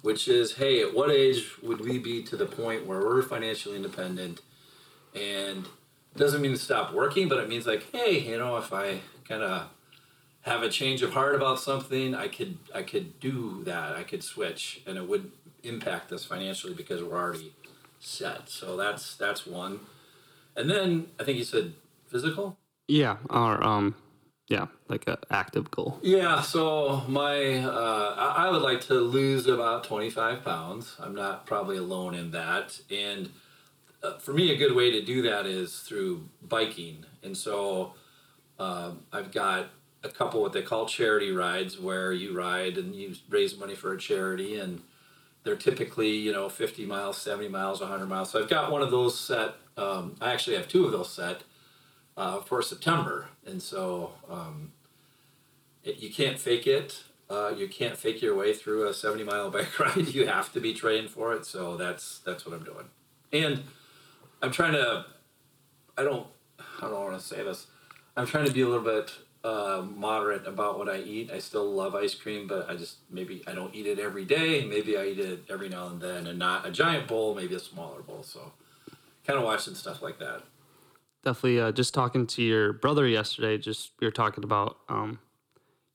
which 0.00 0.26
is 0.26 0.54
hey, 0.54 0.80
at 0.80 0.94
what 0.94 1.10
age 1.10 1.44
would 1.62 1.80
we 1.80 1.98
be 1.98 2.22
to 2.24 2.36
the 2.36 2.46
point 2.46 2.86
where 2.86 3.00
we're 3.00 3.22
financially 3.22 3.76
independent, 3.76 4.40
and 5.14 5.68
doesn't 6.16 6.40
mean 6.40 6.52
to 6.52 6.58
stop 6.58 6.94
working, 6.94 7.28
but 7.28 7.38
it 7.38 7.48
means 7.48 7.66
like 7.66 7.90
hey, 7.92 8.20
you 8.20 8.38
know, 8.38 8.56
if 8.56 8.72
I 8.72 9.00
kind 9.28 9.42
of 9.42 9.68
have 10.42 10.62
a 10.62 10.68
change 10.68 11.02
of 11.02 11.12
heart 11.12 11.34
about 11.34 11.60
something, 11.60 12.14
I 12.14 12.28
could 12.28 12.58
I 12.74 12.82
could 12.82 13.20
do 13.20 13.62
that. 13.64 13.96
I 13.96 14.02
could 14.02 14.24
switch, 14.24 14.82
and 14.86 14.96
it 14.96 15.08
would 15.08 15.30
impact 15.62 16.12
us 16.12 16.24
financially 16.24 16.74
because 16.74 17.02
we're 17.02 17.18
already 17.18 17.52
set. 18.00 18.48
So 18.48 18.76
that's 18.76 19.16
that's 19.16 19.46
one. 19.46 19.80
And 20.56 20.68
then 20.68 21.06
I 21.18 21.24
think 21.24 21.38
you 21.38 21.44
said 21.44 21.74
physical. 22.06 22.58
Yeah, 22.88 23.16
or 23.30 23.62
um, 23.64 23.94
yeah, 24.48 24.66
like 24.88 25.04
an 25.06 25.16
active 25.30 25.70
goal. 25.70 25.98
Yeah. 26.02 26.42
So 26.42 27.02
my 27.08 27.58
uh, 27.58 28.14
I 28.18 28.46
I 28.46 28.50
would 28.50 28.62
like 28.62 28.80
to 28.82 28.94
lose 28.94 29.46
about 29.46 29.84
twenty 29.84 30.10
five 30.10 30.44
pounds. 30.44 30.96
I'm 31.00 31.14
not 31.14 31.46
probably 31.46 31.78
alone 31.78 32.14
in 32.14 32.32
that, 32.32 32.80
and 32.90 33.30
uh, 34.02 34.18
for 34.18 34.32
me, 34.32 34.50
a 34.50 34.56
good 34.56 34.74
way 34.74 34.90
to 34.90 35.02
do 35.02 35.22
that 35.22 35.46
is 35.46 35.80
through 35.80 36.28
biking. 36.42 37.04
And 37.22 37.36
so 37.36 37.94
um, 38.58 39.00
I've 39.12 39.32
got 39.32 39.70
a 40.04 40.08
couple 40.08 40.42
what 40.42 40.52
they 40.52 40.62
call 40.62 40.86
charity 40.86 41.30
rides 41.30 41.78
where 41.78 42.12
you 42.12 42.36
ride 42.36 42.76
and 42.76 42.94
you 42.94 43.14
raise 43.28 43.56
money 43.56 43.74
for 43.74 43.92
a 43.92 43.98
charity 43.98 44.58
and 44.58 44.82
they're 45.44 45.56
typically 45.56 46.10
you 46.10 46.32
know 46.32 46.48
50 46.48 46.86
miles 46.86 47.16
70 47.18 47.48
miles 47.48 47.80
100 47.80 48.06
miles. 48.06 48.30
So 48.30 48.40
i've 48.42 48.48
got 48.48 48.70
one 48.70 48.82
of 48.82 48.90
those 48.90 49.18
set 49.18 49.54
um, 49.76 50.16
i 50.20 50.32
actually 50.32 50.56
have 50.56 50.68
two 50.68 50.84
of 50.84 50.92
those 50.92 51.10
set 51.10 51.42
uh, 52.16 52.40
for 52.40 52.62
september. 52.62 53.28
And 53.46 53.60
so 53.62 54.12
um, 54.30 54.72
it, 55.82 55.98
you 55.98 56.12
can't 56.12 56.38
fake 56.38 56.66
it 56.66 57.04
uh, 57.30 57.48
you 57.56 57.66
can't 57.66 57.96
fake 57.96 58.20
your 58.20 58.34
way 58.36 58.52
through 58.52 58.86
a 58.86 58.92
70 58.92 59.24
mile 59.24 59.50
bike 59.50 59.78
ride. 59.78 60.08
You 60.08 60.26
have 60.26 60.52
to 60.52 60.60
be 60.60 60.74
trained 60.74 61.08
for 61.08 61.32
it. 61.32 61.46
So 61.46 61.76
that's 61.76 62.18
that's 62.20 62.44
what 62.44 62.54
i'm 62.54 62.64
doing. 62.64 62.86
And 63.32 63.64
i'm 64.42 64.50
trying 64.50 64.72
to 64.72 65.06
i 65.96 66.02
don't 66.02 66.26
i 66.80 66.88
don't 66.88 67.00
want 67.00 67.18
to 67.18 67.24
say 67.26 67.42
this? 67.42 67.66
I'm 68.16 68.26
trying 68.26 68.46
to 68.46 68.52
be 68.52 68.60
a 68.60 68.68
little 68.68 68.84
bit 68.84 69.10
uh, 69.44 69.84
moderate 69.96 70.46
about 70.46 70.78
what 70.78 70.88
I 70.88 70.98
eat. 70.98 71.30
I 71.32 71.38
still 71.38 71.70
love 71.70 71.94
ice 71.94 72.14
cream, 72.14 72.46
but 72.46 72.70
I 72.70 72.76
just 72.76 72.98
maybe 73.10 73.42
I 73.46 73.52
don't 73.52 73.74
eat 73.74 73.86
it 73.86 73.98
every 73.98 74.24
day. 74.24 74.64
Maybe 74.64 74.96
I 74.96 75.06
eat 75.06 75.18
it 75.18 75.44
every 75.50 75.68
now 75.68 75.88
and 75.88 76.00
then, 76.00 76.26
and 76.26 76.38
not 76.38 76.66
a 76.66 76.70
giant 76.70 77.08
bowl, 77.08 77.34
maybe 77.34 77.54
a 77.54 77.60
smaller 77.60 78.02
bowl. 78.02 78.22
So, 78.22 78.52
kind 79.26 79.38
of 79.38 79.44
watching 79.44 79.74
stuff 79.74 80.00
like 80.02 80.18
that. 80.20 80.42
Definitely. 81.24 81.60
Uh, 81.60 81.72
just 81.72 81.94
talking 81.94 82.26
to 82.28 82.42
your 82.42 82.72
brother 82.72 83.06
yesterday. 83.06 83.58
Just 83.58 83.92
we 84.00 84.06
were 84.06 84.12
talking 84.12 84.44
about 84.44 84.78
um, 84.88 85.18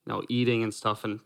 you 0.06 0.12
know, 0.12 0.22
eating 0.28 0.62
and 0.62 0.72
stuff, 0.72 1.04
and 1.04 1.20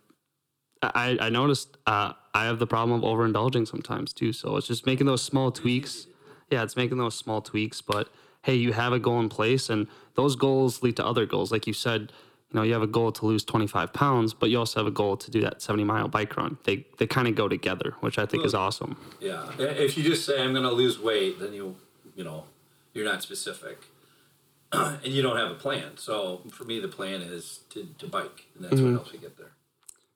I 0.83 1.19
I 1.21 1.29
noticed 1.29 1.77
uh, 1.87 2.13
I 2.35 2.45
have 2.45 2.59
the 2.59 2.67
problem 2.67 3.03
of 3.03 3.09
overindulging 3.09 3.67
sometimes 3.67 4.13
too. 4.13 4.33
So 4.33 4.57
it's 4.57 4.67
just 4.67 4.87
making 4.87 5.07
those 5.07 5.23
small 5.23 5.51
tweaks. 5.51 6.07
Yeah, 6.51 6.63
it's 6.63 6.77
making 6.77 6.99
those 6.99 7.15
small 7.15 7.41
tweaks, 7.41 7.81
but 7.81 8.09
hey, 8.43 8.55
you 8.55 8.73
have 8.73 8.93
a 8.93 8.99
goal 8.99 9.21
in 9.21 9.29
place, 9.29 9.71
and 9.71 9.87
those 10.15 10.37
goals 10.37 10.83
lead 10.83 10.97
to 10.97 11.07
other 11.07 11.27
goals. 11.27 11.53
Like 11.53 11.67
you 11.67 11.73
said, 11.73 12.13
you 12.51 12.57
know, 12.59 12.63
you 12.63 12.73
have 12.75 12.83
a 12.83 12.87
goal 12.87 13.13
to 13.13 13.27
lose 13.27 13.45
25 13.45 13.93
pounds, 13.93 14.35
but 14.35 14.51
you 14.51 14.59
also 14.59 14.81
have 14.81 14.87
a 14.87 14.91
goal 14.91 15.17
to 15.17 15.31
do 15.31 15.41
that 15.41 15.63
70 15.63 15.85
mile 15.85 16.09
bike 16.09 16.37
run. 16.37 16.59
They 16.65 16.87
they 16.99 17.07
kind 17.07 17.27
of 17.29 17.35
go 17.35 17.49
together, 17.49 17.95
which 18.01 18.19
I 18.19 18.27
think 18.27 18.45
is 18.45 18.55
awesome. 18.55 18.97
Yeah, 19.21 19.51
if 19.59 19.97
you 19.97 20.05
just 20.05 20.27
say 20.27 20.43
I'm 20.43 20.53
going 20.53 20.65
to 20.65 20.73
lose 20.73 20.99
weight, 20.99 21.41
then 21.41 21.55
you 21.55 21.77
you 22.15 22.25
know 22.25 22.45
you're 22.93 23.07
not 23.07 23.23
specific, 23.23 23.87
and 24.73 25.07
you 25.07 25.23
don't 25.23 25.37
have 25.37 25.51
a 25.51 25.55
plan. 25.55 25.97
So 25.97 26.43
for 26.51 26.65
me, 26.65 26.79
the 26.79 26.89
plan 26.89 27.23
is 27.23 27.61
to, 27.71 27.89
to 27.99 28.07
bike, 28.07 28.47
and 28.55 28.65
that's 28.65 28.81
what 28.81 28.91
helps 28.93 29.13
me 29.13 29.19
get 29.19 29.39
there. 29.39 29.53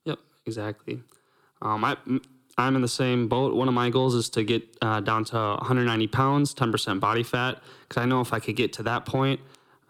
Yep, 0.05 0.19
exactly. 0.45 1.03
Um, 1.63 1.85
I 1.85 1.97
I'm 2.59 2.75
in 2.75 2.83
the 2.83 2.89
same 2.89 3.29
boat. 3.29 3.55
One 3.55 3.69
of 3.69 3.75
my 3.75 3.91
goals 3.91 4.15
is 4.15 4.31
to 4.31 4.43
get 4.43 4.63
uh, 4.81 5.01
down 5.01 5.25
to 5.27 5.37
190 5.37 6.07
pounds, 6.07 6.55
10% 6.55 7.01
body 7.01 7.23
fat, 7.23 7.63
because 7.87 8.03
I 8.03 8.07
know 8.07 8.21
if 8.21 8.33
I 8.33 8.41
could 8.41 8.57
get 8.57 8.73
to 8.75 8.83
that 8.85 9.05
point, 9.05 9.41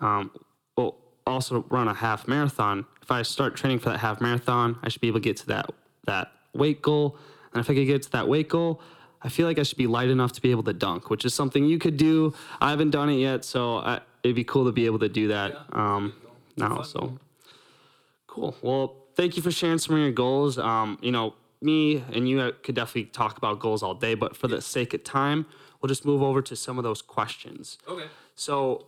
um, 0.00 0.32
well, 0.76 0.96
also 1.26 1.64
run 1.70 1.86
a 1.86 1.94
half 1.94 2.26
marathon. 2.26 2.86
If 3.02 3.10
I 3.10 3.22
start 3.22 3.54
training 3.56 3.78
for 3.78 3.90
that 3.90 3.98
half 3.98 4.20
marathon, 4.20 4.78
I 4.82 4.88
should 4.88 5.00
be 5.00 5.08
able 5.08 5.20
to 5.20 5.24
get 5.24 5.36
to 5.38 5.46
that 5.46 5.70
that 6.06 6.32
weight 6.52 6.82
goal. 6.82 7.16
And 7.52 7.60
if 7.60 7.70
I 7.70 7.74
could 7.74 7.86
get 7.86 8.02
to 8.02 8.10
that 8.12 8.28
weight 8.28 8.48
goal, 8.48 8.80
I 9.22 9.28
feel 9.28 9.46
like 9.46 9.58
I 9.58 9.62
should 9.62 9.78
be 9.78 9.86
light 9.86 10.08
enough 10.08 10.32
to 10.32 10.42
be 10.42 10.50
able 10.50 10.62
to 10.64 10.72
dunk, 10.72 11.10
which 11.10 11.24
is 11.24 11.34
something 11.34 11.64
you 11.64 11.78
could 11.78 11.96
do. 11.96 12.34
I 12.60 12.70
haven't 12.70 12.90
done 12.90 13.08
it 13.10 13.16
yet, 13.16 13.44
so 13.44 13.78
I, 13.78 14.00
it'd 14.22 14.36
be 14.36 14.44
cool 14.44 14.66
to 14.66 14.72
be 14.72 14.86
able 14.86 14.98
to 15.00 15.08
do 15.08 15.28
that 15.28 15.56
um, 15.72 16.14
now. 16.56 16.82
So 16.82 17.18
cool. 18.26 18.56
Well, 18.60 18.94
thank 19.14 19.36
you 19.36 19.42
for 19.42 19.50
sharing 19.50 19.78
some 19.78 19.94
of 19.94 20.00
your 20.00 20.12
goals. 20.12 20.58
Um, 20.58 20.98
you 21.00 21.12
know, 21.12 21.34
me 21.60 22.04
and 22.12 22.28
you 22.28 22.52
could 22.62 22.74
definitely 22.74 23.04
talk 23.04 23.38
about 23.38 23.60
goals 23.60 23.82
all 23.82 23.94
day, 23.94 24.14
but 24.14 24.36
for 24.36 24.48
the 24.48 24.60
sake 24.60 24.94
of 24.94 25.04
time, 25.04 25.46
we'll 25.80 25.88
just 25.88 26.04
move 26.04 26.22
over 26.22 26.42
to 26.42 26.56
some 26.56 26.78
of 26.78 26.84
those 26.84 27.02
questions. 27.02 27.78
Okay. 27.88 28.06
So, 28.34 28.86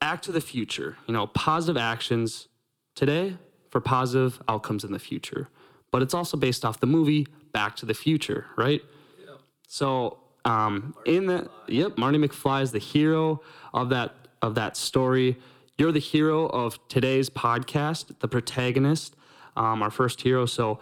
act 0.00 0.24
to 0.24 0.32
the 0.32 0.40
future, 0.40 0.96
you 1.06 1.14
know, 1.14 1.28
positive 1.28 1.80
actions 1.80 2.48
today 2.94 3.36
for 3.70 3.80
positive 3.80 4.42
outcomes 4.48 4.84
in 4.84 4.92
the 4.92 4.98
future. 4.98 5.48
But 5.90 6.02
it's 6.02 6.14
also 6.14 6.36
based 6.36 6.64
off 6.64 6.80
the 6.80 6.86
movie 6.86 7.26
Back 7.52 7.76
to 7.76 7.86
the 7.86 7.94
Future, 7.94 8.46
right? 8.56 8.82
Yeah. 9.20 9.34
So, 9.68 10.18
um, 10.44 10.94
in 11.06 11.26
the 11.26 11.48
yep, 11.68 11.96
Marty 11.98 12.18
McFly 12.18 12.62
is 12.62 12.72
the 12.72 12.78
hero 12.78 13.42
of 13.72 13.90
that 13.90 14.14
of 14.40 14.54
that 14.56 14.76
story. 14.76 15.38
You're 15.78 15.92
the 15.92 16.00
hero 16.00 16.46
of 16.46 16.78
today's 16.88 17.30
podcast, 17.30 18.18
the 18.20 18.28
protagonist, 18.28 19.16
um, 19.56 19.82
our 19.82 19.90
first 19.90 20.20
hero. 20.22 20.46
So, 20.46 20.80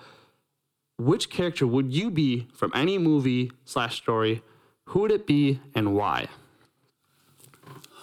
which 1.00 1.30
character 1.30 1.66
would 1.66 1.92
you 1.92 2.10
be 2.10 2.46
from 2.52 2.70
any 2.74 2.98
movie 2.98 3.50
slash 3.64 3.96
story? 3.96 4.42
Who 4.86 5.00
would 5.00 5.12
it 5.12 5.26
be 5.26 5.60
and 5.74 5.94
why? 5.94 6.28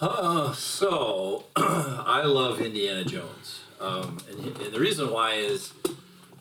Uh, 0.00 0.52
so 0.52 1.44
I 1.56 2.22
love 2.24 2.60
Indiana 2.60 3.04
Jones, 3.04 3.60
um, 3.80 4.18
and, 4.30 4.56
and 4.58 4.72
the 4.72 4.78
reason 4.78 5.10
why 5.10 5.34
is, 5.34 5.72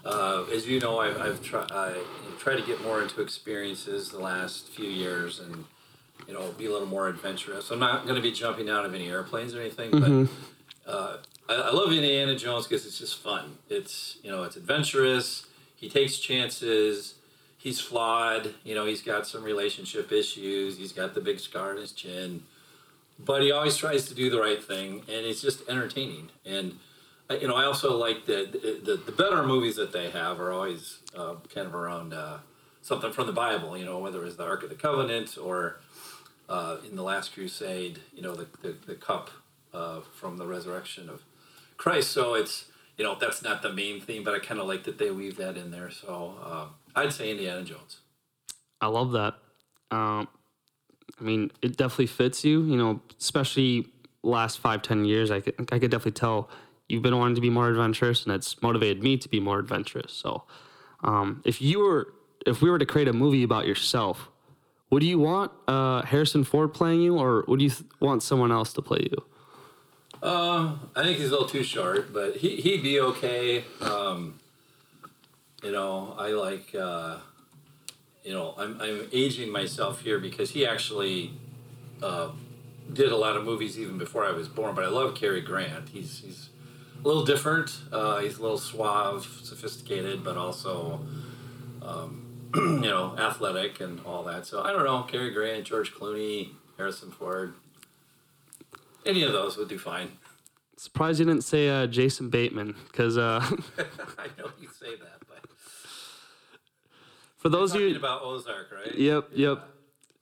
uh, 0.06 0.46
as 0.54 0.68
you 0.68 0.80
know, 0.80 1.00
I've, 1.00 1.20
I've 1.20 1.44
tried 1.44 1.96
tried 2.38 2.58
to 2.58 2.62
get 2.62 2.82
more 2.84 3.02
into 3.02 3.22
experiences 3.22 4.10
the 4.12 4.20
last 4.20 4.70
few 4.70 4.88
years, 4.88 5.40
and 5.40 5.66
you 6.28 6.34
know, 6.34 6.52
be 6.52 6.68
a 6.68 6.72
little 6.72 6.88
more 6.88 7.08
adventurous. 7.08 7.72
I'm 7.72 7.80
not 7.80 8.04
going 8.04 8.16
to 8.16 8.22
be 8.22 8.32
jumping 8.32 8.70
out 8.70 8.86
of 8.86 8.94
any 8.94 9.10
airplanes 9.10 9.56
or 9.56 9.60
anything, 9.60 9.92
but 9.92 10.92
uh, 10.92 11.18
I, 11.50 11.56
I 11.56 11.72
love 11.72 11.92
Indiana 11.92 12.36
Jones 12.36 12.68
because 12.68 12.86
it's 12.86 13.00
just 13.00 13.18
fun. 13.18 13.58
It's 13.70 14.18
you 14.24 14.30
know, 14.30 14.44
it's 14.44 14.56
adventurous. 14.56 15.47
He 15.78 15.90
takes 15.90 16.18
chances. 16.18 17.16
He's 17.58 17.80
flawed. 17.80 18.54
You 18.66 18.76
know, 18.76 18.86
he's 18.86 19.02
got 19.02 19.26
some 19.26 19.44
relationship 19.44 20.12
issues. 20.12 20.78
He's 20.78 20.92
got 20.92 21.16
the 21.16 21.22
big 21.22 21.40
scar 21.40 21.72
on 21.72 21.78
his 21.78 21.94
chin 21.94 22.44
but 23.20 23.42
he 23.42 23.52
always 23.52 23.76
tries 23.78 24.08
to 24.08 24.14
do 24.14 24.30
the 24.30 24.40
right 24.40 24.64
thing, 24.64 25.02
and 25.08 25.26
it's 25.26 25.42
just 25.42 25.68
entertaining. 25.68 26.30
And 26.46 26.78
uh, 27.30 27.36
you 27.36 27.48
know, 27.48 27.56
I 27.56 27.66
also 27.66 27.98
like 27.98 28.26
the 28.26 28.48
the, 28.84 28.98
the 28.98 29.12
better 29.12 29.44
movies 29.44 29.76
that 29.78 29.92
they 29.92 30.10
have 30.10 30.40
are 30.40 30.52
always 30.52 31.00
uh, 31.16 31.36
kind 31.54 31.68
of 31.68 31.76
around 31.76 32.14
uh, 32.14 32.38
something 32.82 33.12
from 33.12 33.28
the 33.28 33.34
Bible. 33.34 33.78
You 33.78 33.86
know, 33.86 34.00
whether 34.00 34.24
it's 34.26 34.36
the 34.36 34.46
Ark 34.46 34.64
of 34.64 34.70
the 34.70 34.76
Covenant 34.76 35.38
or 35.38 35.80
uh, 36.48 36.78
in 36.88 36.96
the 36.96 37.04
Last 37.04 37.34
Crusade, 37.34 38.00
you 38.14 38.22
know, 38.22 38.36
the 38.36 38.48
the, 38.62 38.76
the 38.86 38.96
cup 38.96 39.32
uh, 39.74 40.02
from 40.02 40.38
the 40.38 40.46
resurrection 40.46 41.10
of 41.10 41.24
Christ. 41.78 42.12
So 42.12 42.36
it's 42.36 42.66
you 42.98 43.04
know 43.04 43.16
that's 43.20 43.44
not 43.44 43.62
the 43.62 43.72
main 43.72 44.02
theme, 44.02 44.24
but 44.24 44.34
I 44.34 44.40
kind 44.40 44.60
of 44.60 44.68
like 44.68 44.84
that 44.86 44.98
they 44.98 45.12
weave 45.12 45.38
that 45.38 45.58
in 45.58 45.72
there. 45.72 45.90
So 45.92 46.36
uh, 46.44 46.66
I'd 46.96 47.14
say 47.14 47.32
Indiana 47.32 47.64
Jones. 47.64 48.00
I 48.82 48.88
love 48.88 49.12
that. 49.14 49.36
Um, 49.92 50.28
I 51.20 51.24
mean, 51.24 51.52
it 51.62 51.78
definitely 51.78 52.08
fits 52.08 52.44
you. 52.44 52.64
You 52.64 52.78
know, 52.78 53.02
especially 53.20 53.88
last 54.24 54.60
five, 54.60 54.82
ten 54.82 55.06
years. 55.06 55.32
I 55.32 55.42
could, 55.42 55.56
I 55.72 55.80
could 55.80 55.92
definitely 55.92 56.12
tell 56.14 56.50
you've 56.90 57.04
been 57.04 57.18
wanting 57.18 57.36
to 57.36 57.42
be 57.42 57.50
more 57.50 57.70
adventurous, 57.70 58.26
and 58.26 58.34
it's 58.34 58.62
motivated 58.62 59.04
me 59.04 59.18
to 59.18 59.30
be 59.30 59.40
more 59.40 59.60
adventurous. 59.60 60.14
So, 60.14 60.44
um, 61.04 61.42
if 61.46 61.62
you 61.62 61.80
were, 61.80 62.14
if 62.46 62.62
we 62.62 62.70
were 62.70 62.80
to 62.80 62.86
create 62.86 63.08
a 63.08 63.14
movie 63.14 63.44
about 63.44 63.68
yourself, 63.68 64.30
would 64.90 65.04
you 65.04 65.20
want 65.20 65.52
uh, 65.68 66.02
Harrison 66.04 66.44
Ford 66.44 66.74
playing 66.74 67.02
you, 67.02 67.18
or 67.18 67.46
would 67.48 67.62
you 67.62 67.70
th- 67.70 67.84
want 68.00 68.24
someone 68.24 68.52
else 68.52 68.74
to 68.74 68.82
play 68.82 69.08
you? 69.12 69.24
Uh, 70.22 70.76
I 70.96 71.04
think 71.04 71.18
he's 71.18 71.28
a 71.28 71.32
little 71.32 71.48
too 71.48 71.64
short, 71.64 72.12
but 72.14 72.38
he 72.38 72.58
he'd 72.58 72.84
be 72.84 73.00
okay. 73.00 73.64
Um, 73.82 74.40
you 75.64 75.72
know, 75.72 76.16
I 76.18 76.30
like. 76.30 76.74
Uh, 76.76 77.18
you 78.24 78.34
know, 78.34 78.54
I'm 78.58 78.80
I'm 78.82 79.08
aging 79.14 79.52
myself 79.52 80.02
here 80.02 80.20
because 80.20 80.52
he 80.52 80.66
actually 80.66 81.32
uh, 82.04 82.30
did 82.92 83.12
a 83.12 83.16
lot 83.16 83.38
of 83.38 83.46
movies 83.46 83.80
even 83.80 83.98
before 83.98 84.26
I 84.26 84.32
was 84.32 84.50
born. 84.50 84.76
But 84.76 84.84
I 84.84 84.90
love 84.90 85.16
Cary 85.16 85.40
Grant. 85.40 85.90
He's 85.90 86.20
he's 86.20 86.50
a 87.04 87.08
little 87.08 87.24
different. 87.24 87.80
Uh, 87.92 88.20
he's 88.20 88.38
a 88.38 88.42
little 88.42 88.58
suave, 88.58 89.40
sophisticated, 89.44 90.26
but 90.26 90.36
also 90.36 91.00
um, 91.82 92.26
you 92.56 92.82
know, 92.82 93.16
athletic 93.18 93.80
and 93.80 94.02
all 94.06 94.24
that. 94.24 94.46
So 94.46 94.62
I 94.62 94.72
don't 94.74 94.84
know, 94.84 95.04
Cary 95.04 95.32
Grant, 95.32 95.64
George 95.64 95.94
Clooney, 95.94 96.50
Harrison 96.78 97.12
Ford. 97.12 97.54
Any 99.08 99.24
of 99.24 99.32
those 99.32 99.58
would 99.58 99.68
do 99.70 99.80
fine. 99.80 100.12
Surprised 100.76 101.20
you 101.20 101.26
didn't 101.26 101.44
say 101.44 101.70
uh, 101.70 101.88
Jason 101.88 102.30
Bateman, 102.30 102.76
because 102.88 103.18
uh, 103.18 103.40
I 104.20 104.28
know 104.38 104.52
you 104.62 104.68
say 104.80 104.96
that, 104.96 105.20
but 105.28 105.40
for 107.38 107.50
those 107.50 107.72
of 107.72 107.78
talking 107.78 107.90
you, 107.94 107.98
about 107.98 108.22
Ozark, 108.22 108.72
right? 108.72 108.94
yep, 108.96 109.30
yep. 109.34 109.68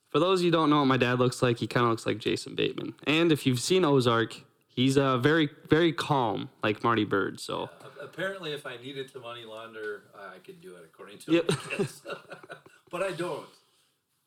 For 0.09 0.19
those 0.19 0.39
of 0.39 0.45
you 0.45 0.51
who 0.51 0.57
don't 0.57 0.69
know 0.69 0.77
what 0.79 0.85
my 0.85 0.95
dad 0.97 1.19
looks 1.19 1.41
like, 1.41 1.57
he 1.57 1.67
kind 1.67 1.83
of 1.85 1.89
looks 1.89 2.05
like 2.05 2.19
Jason 2.19 2.55
Bateman. 2.55 2.93
And 3.05 3.33
if 3.33 3.45
you've 3.45 3.59
seen 3.59 3.83
Ozark, 3.83 4.33
he's 4.69 4.97
uh, 4.97 5.17
very, 5.17 5.49
very 5.67 5.91
calm, 5.91 6.49
like 6.63 6.83
Marty 6.85 7.05
Byrde. 7.05 7.39
So 7.39 7.63
Uh, 7.63 7.69
Apparently, 8.01 8.53
if 8.53 8.65
I 8.65 8.77
needed 8.77 9.11
to 9.13 9.19
money 9.19 9.43
launder, 9.45 10.03
I 10.17 10.37
could 10.39 10.61
do 10.61 10.75
it 10.75 10.83
according 10.85 11.17
to 11.19 11.33
Yep. 11.33 11.51
but 12.91 13.01
I 13.03 13.11
don't, 13.11 13.45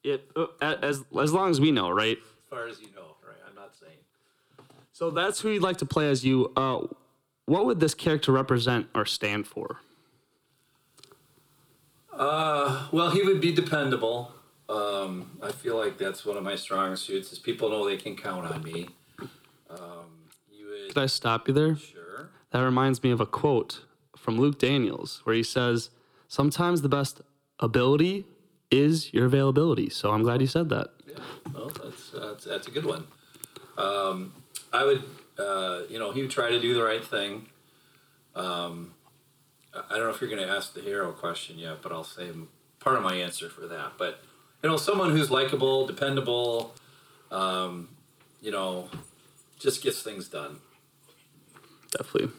it, 0.04 0.28
uh, 0.36 0.46
as 0.82 1.04
as 1.18 1.32
long 1.32 1.50
as 1.50 1.60
we 1.60 1.70
know, 1.70 1.88
right? 1.88 2.18
as 2.18 2.48
far 2.50 2.66
as 2.66 2.80
you 2.80 2.88
know, 2.94 3.16
right? 3.26 3.36
I'm 3.48 3.54
not 3.54 3.74
saying. 3.76 3.96
So 4.98 5.12
that's 5.12 5.40
who 5.40 5.50
you'd 5.50 5.62
like 5.62 5.76
to 5.76 5.86
play 5.86 6.10
as 6.10 6.24
you. 6.24 6.50
Uh, 6.56 6.88
what 7.44 7.66
would 7.66 7.78
this 7.78 7.94
character 7.94 8.32
represent 8.32 8.88
or 8.96 9.06
stand 9.06 9.46
for? 9.46 9.78
Uh, 12.12 12.88
well, 12.90 13.08
he 13.12 13.22
would 13.22 13.40
be 13.40 13.52
dependable. 13.52 14.32
Um, 14.68 15.38
I 15.40 15.52
feel 15.52 15.76
like 15.76 15.98
that's 15.98 16.26
one 16.26 16.36
of 16.36 16.42
my 16.42 16.56
strong 16.56 16.96
suits. 16.96 17.32
Is 17.32 17.38
people 17.38 17.70
know 17.70 17.88
they 17.88 17.96
can 17.96 18.16
count 18.16 18.50
on 18.52 18.64
me. 18.64 18.88
Um, 19.70 20.26
you 20.50 20.66
would 20.66 20.88
Could 20.88 21.02
I 21.04 21.06
stop 21.06 21.46
you 21.46 21.54
there? 21.54 21.76
sure. 21.76 22.30
That 22.50 22.62
reminds 22.62 23.00
me 23.04 23.12
of 23.12 23.20
a 23.20 23.26
quote 23.26 23.82
from 24.16 24.36
Luke 24.36 24.58
Daniels 24.58 25.20
where 25.22 25.36
he 25.36 25.44
says, 25.44 25.90
Sometimes 26.26 26.82
the 26.82 26.88
best 26.88 27.20
ability 27.60 28.26
is 28.72 29.14
your 29.14 29.26
availability. 29.26 29.90
So 29.90 30.10
I'm 30.10 30.24
glad 30.24 30.40
you 30.40 30.48
said 30.48 30.70
that. 30.70 30.88
Yeah, 31.06 31.18
well, 31.54 31.68
that's 31.68 32.12
uh, 32.12 32.30
that's, 32.30 32.44
that's 32.46 32.66
a 32.66 32.72
good 32.72 32.84
one. 32.84 33.06
Um, 33.78 34.32
I 34.72 34.84
would, 34.84 35.02
uh, 35.38 35.80
you 35.88 35.98
know, 35.98 36.12
he 36.12 36.22
would 36.22 36.30
try 36.30 36.50
to 36.50 36.60
do 36.60 36.74
the 36.74 36.82
right 36.82 37.04
thing. 37.04 37.46
Um, 38.34 38.92
I 39.74 39.96
don't 39.96 40.04
know 40.04 40.10
if 40.10 40.20
you're 40.20 40.30
going 40.30 40.42
to 40.46 40.48
ask 40.52 40.74
the 40.74 40.80
hero 40.80 41.12
question 41.12 41.58
yet, 41.58 41.82
but 41.82 41.92
I'll 41.92 42.04
say 42.04 42.30
part 42.80 42.96
of 42.96 43.02
my 43.02 43.14
answer 43.14 43.48
for 43.48 43.66
that. 43.66 43.92
But 43.98 44.20
you 44.62 44.68
know, 44.68 44.76
someone 44.76 45.10
who's 45.10 45.30
likable, 45.30 45.86
dependable, 45.86 46.74
um, 47.30 47.88
you 48.40 48.50
know, 48.50 48.88
just 49.58 49.82
gets 49.82 50.02
things 50.02 50.28
done. 50.28 50.56
Definitely. 51.96 52.32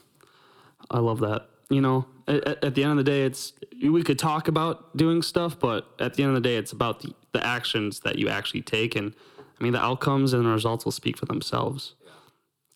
I 0.91 0.99
love 0.99 1.19
that. 1.21 1.47
You 1.69 1.81
know, 1.81 2.05
at, 2.27 2.43
at- 2.47 2.63
at 2.63 2.75
the 2.75 2.83
end 2.83 2.91
of 2.91 2.97
the 2.97 3.03
day, 3.11 3.23
it's 3.23 3.53
we 3.81 4.03
could 4.03 4.19
talk 4.19 4.47
about 4.47 4.95
doing 4.97 5.21
stuff, 5.21 5.57
but 5.59 5.87
at 5.99 6.15
the 6.15 6.23
end 6.23 6.35
of 6.35 6.41
the 6.43 6.47
day, 6.49 6.57
it's 6.57 6.71
about 6.71 7.01
the, 7.01 7.13
the 7.31 7.45
actions 7.45 8.01
that 8.01 8.17
you 8.17 8.27
actually 8.27 8.61
take. 8.61 8.95
And 8.95 9.13
I 9.59 9.63
mean, 9.63 9.73
the 9.73 9.81
outcomes 9.81 10.33
and 10.33 10.45
the 10.45 10.49
results 10.49 10.83
will 10.83 10.91
speak 10.91 11.17
for 11.17 11.25
themselves. 11.25 11.93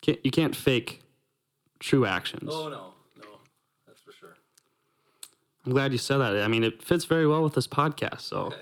Can't, 0.04 0.18
you 0.22 0.30
can't 0.30 0.54
fake 0.54 1.00
true 1.80 2.04
actions. 2.04 2.50
Oh 2.52 2.68
no, 2.68 2.92
no, 3.18 3.26
that's 3.86 4.00
for 4.02 4.12
sure. 4.12 4.36
I'm 5.64 5.72
glad 5.72 5.92
you 5.92 5.98
said 5.98 6.18
that. 6.18 6.36
I 6.42 6.46
mean, 6.48 6.62
it 6.62 6.82
fits 6.82 7.06
very 7.06 7.26
well 7.26 7.42
with 7.42 7.54
this 7.54 7.66
podcast. 7.66 8.20
So, 8.20 8.36
Okay. 8.48 8.56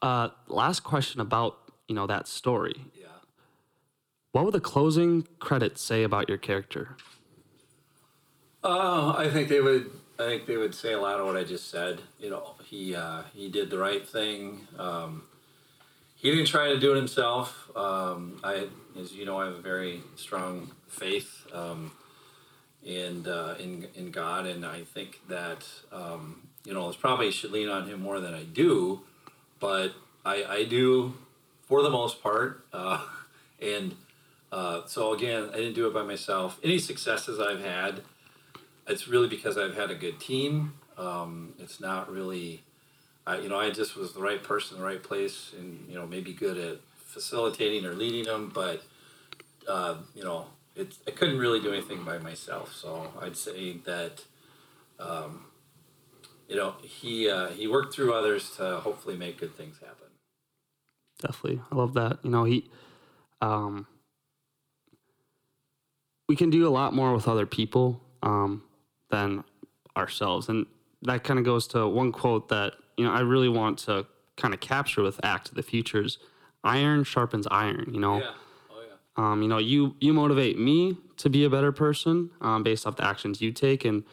uh, 0.00 0.28
last 0.46 0.84
question 0.84 1.20
about 1.20 1.56
you 1.88 1.94
know 1.96 2.06
that 2.06 2.28
story. 2.28 2.84
Yeah. 2.94 3.06
What 4.30 4.44
would 4.44 4.54
the 4.54 4.60
closing 4.60 5.26
credits 5.40 5.82
say 5.82 6.04
about 6.04 6.28
your 6.28 6.38
character? 6.38 6.96
Uh, 8.62 9.12
I 9.16 9.28
think 9.28 9.48
they 9.48 9.60
would. 9.60 9.90
I 10.20 10.24
think 10.26 10.46
they 10.46 10.56
would 10.56 10.74
say 10.74 10.92
a 10.92 11.00
lot 11.00 11.18
of 11.18 11.26
what 11.26 11.36
I 11.36 11.42
just 11.42 11.68
said. 11.68 12.00
You 12.20 12.30
know, 12.30 12.54
he 12.64 12.94
uh, 12.94 13.22
he 13.34 13.48
did 13.48 13.70
the 13.70 13.78
right 13.78 14.06
thing. 14.06 14.68
Um, 14.78 15.24
he 16.20 16.30
didn't 16.30 16.46
try 16.46 16.68
to 16.68 16.78
do 16.78 16.92
it 16.92 16.96
himself. 16.96 17.70
Um, 17.76 18.40
I, 18.42 18.66
as 18.98 19.12
you 19.12 19.24
know, 19.24 19.38
I 19.38 19.46
have 19.46 19.54
a 19.54 19.60
very 19.60 20.00
strong 20.16 20.70
faith 20.88 21.46
um, 21.52 21.92
in, 22.84 23.26
uh, 23.26 23.56
in 23.58 23.86
in 23.94 24.10
God, 24.10 24.46
and 24.46 24.64
I 24.64 24.82
think 24.82 25.20
that 25.28 25.66
um, 25.92 26.48
you 26.64 26.74
know, 26.74 26.90
I 26.90 26.94
probably 26.96 27.30
should 27.30 27.52
lean 27.52 27.68
on 27.68 27.88
Him 27.88 28.00
more 28.00 28.20
than 28.20 28.34
I 28.34 28.44
do, 28.44 29.00
but 29.58 29.92
I, 30.24 30.44
I 30.44 30.64
do 30.64 31.14
for 31.62 31.82
the 31.82 31.90
most 31.90 32.22
part. 32.22 32.64
Uh, 32.72 33.04
and 33.62 33.94
uh, 34.52 34.82
so 34.86 35.12
again, 35.12 35.50
I 35.52 35.56
didn't 35.56 35.74
do 35.74 35.86
it 35.86 35.94
by 35.94 36.02
myself. 36.02 36.58
Any 36.62 36.78
successes 36.78 37.38
I've 37.38 37.62
had 37.62 38.02
it's 38.90 39.08
really 39.08 39.28
because 39.28 39.56
I've 39.56 39.76
had 39.76 39.90
a 39.90 39.94
good 39.94 40.20
team. 40.20 40.74
Um, 40.98 41.54
it's 41.58 41.80
not 41.80 42.10
really, 42.10 42.62
I, 43.26 43.38
you 43.38 43.48
know, 43.48 43.58
I 43.58 43.70
just 43.70 43.96
was 43.96 44.12
the 44.12 44.20
right 44.20 44.42
person, 44.42 44.78
the 44.78 44.84
right 44.84 45.02
place, 45.02 45.52
and 45.58 45.86
you 45.88 45.94
know, 45.94 46.06
maybe 46.06 46.32
good 46.32 46.56
at 46.56 46.78
facilitating 46.96 47.84
or 47.84 47.94
leading 47.94 48.24
them, 48.24 48.50
but 48.54 48.82
uh, 49.68 49.96
you 50.14 50.24
know, 50.24 50.46
it, 50.74 50.94
I 51.06 51.10
couldn't 51.10 51.38
really 51.38 51.60
do 51.60 51.72
anything 51.72 52.04
by 52.04 52.18
myself. 52.18 52.74
So 52.74 53.12
I'd 53.20 53.36
say 53.36 53.76
that, 53.84 54.24
um, 54.98 55.44
you 56.48 56.56
know, 56.56 56.74
he 56.82 57.28
uh, 57.28 57.48
he 57.48 57.66
worked 57.66 57.94
through 57.94 58.14
others 58.14 58.50
to 58.56 58.78
hopefully 58.80 59.16
make 59.16 59.38
good 59.38 59.56
things 59.56 59.78
happen. 59.80 60.08
Definitely, 61.20 61.60
I 61.70 61.74
love 61.74 61.94
that. 61.94 62.18
You 62.22 62.30
know, 62.30 62.44
he, 62.44 62.70
um, 63.42 63.86
we 66.28 66.36
can 66.36 66.48
do 66.50 66.66
a 66.66 66.70
lot 66.70 66.94
more 66.94 67.12
with 67.14 67.28
other 67.28 67.46
people 67.46 68.00
um, 68.22 68.62
than 69.10 69.44
ourselves, 69.96 70.48
and 70.48 70.66
that 71.02 71.24
kind 71.24 71.38
of 71.38 71.44
goes 71.44 71.66
to 71.68 71.86
one 71.86 72.12
quote 72.12 72.48
that 72.48 72.74
you 73.00 73.06
know 73.06 73.12
I 73.12 73.20
really 73.20 73.48
want 73.48 73.78
to 73.86 74.06
kind 74.36 74.52
of 74.54 74.60
capture 74.60 75.02
with 75.02 75.18
Act 75.24 75.48
of 75.48 75.54
the 75.54 75.62
Futures: 75.62 76.18
"Iron 76.62 77.02
sharpens 77.04 77.46
iron." 77.50 77.86
You 77.94 78.00
know, 78.00 78.18
Yeah. 78.18 78.30
Oh 78.70 78.80
yeah. 78.86 79.30
um, 79.32 79.42
you 79.42 79.48
know, 79.48 79.58
you 79.58 79.96
you 80.00 80.12
motivate 80.12 80.58
me 80.58 80.98
to 81.16 81.30
be 81.30 81.44
a 81.44 81.50
better 81.50 81.72
person 81.72 82.30
um, 82.40 82.62
based 82.62 82.86
off 82.86 82.96
the 82.96 83.04
actions 83.06 83.40
you 83.40 83.52
take, 83.52 83.84
and 83.86 84.04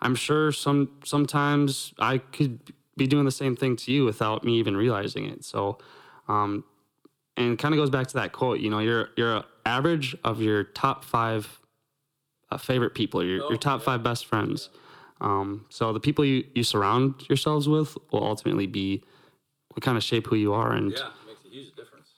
I'm 0.00 0.14
sure 0.14 0.52
some 0.52 0.90
sometimes 1.04 1.92
I 1.98 2.18
could 2.18 2.72
be 2.96 3.06
doing 3.06 3.24
the 3.24 3.30
same 3.42 3.56
thing 3.56 3.76
to 3.76 3.92
you 3.92 4.04
without 4.04 4.44
me 4.44 4.52
even 4.58 4.76
realizing 4.76 5.24
it. 5.26 5.44
So, 5.44 5.78
um, 6.28 6.64
and 7.36 7.58
kind 7.58 7.74
of 7.74 7.78
goes 7.78 7.90
back 7.90 8.06
to 8.08 8.14
that 8.14 8.30
quote. 8.32 8.60
You 8.60 8.70
know, 8.70 8.78
you're 8.78 9.08
you're 9.16 9.42
average 9.64 10.16
of 10.22 10.40
your 10.40 10.62
top 10.64 11.04
five 11.04 11.60
uh, 12.50 12.56
favorite 12.58 12.94
people, 12.94 13.22
your 13.24 13.42
Oh, 13.44 13.48
your 13.50 13.58
top 13.58 13.80
yeah. 13.80 13.84
five 13.86 14.02
best 14.02 14.24
friends. 14.26 14.70
Um, 15.20 15.64
so 15.70 15.92
the 15.92 16.00
people 16.00 16.24
you, 16.24 16.44
you 16.54 16.62
surround 16.62 17.26
yourselves 17.28 17.68
with 17.68 17.96
will 18.12 18.22
ultimately 18.24 18.66
be 18.66 19.02
will 19.74 19.80
kind 19.80 19.96
of 19.96 20.02
shape 20.04 20.26
who 20.26 20.36
you 20.36 20.52
are 20.52 20.72
and 20.72 20.92
Yeah. 20.92 21.08
Makes 21.26 21.44
a 21.46 21.48
huge 21.48 21.74
difference. 21.74 22.08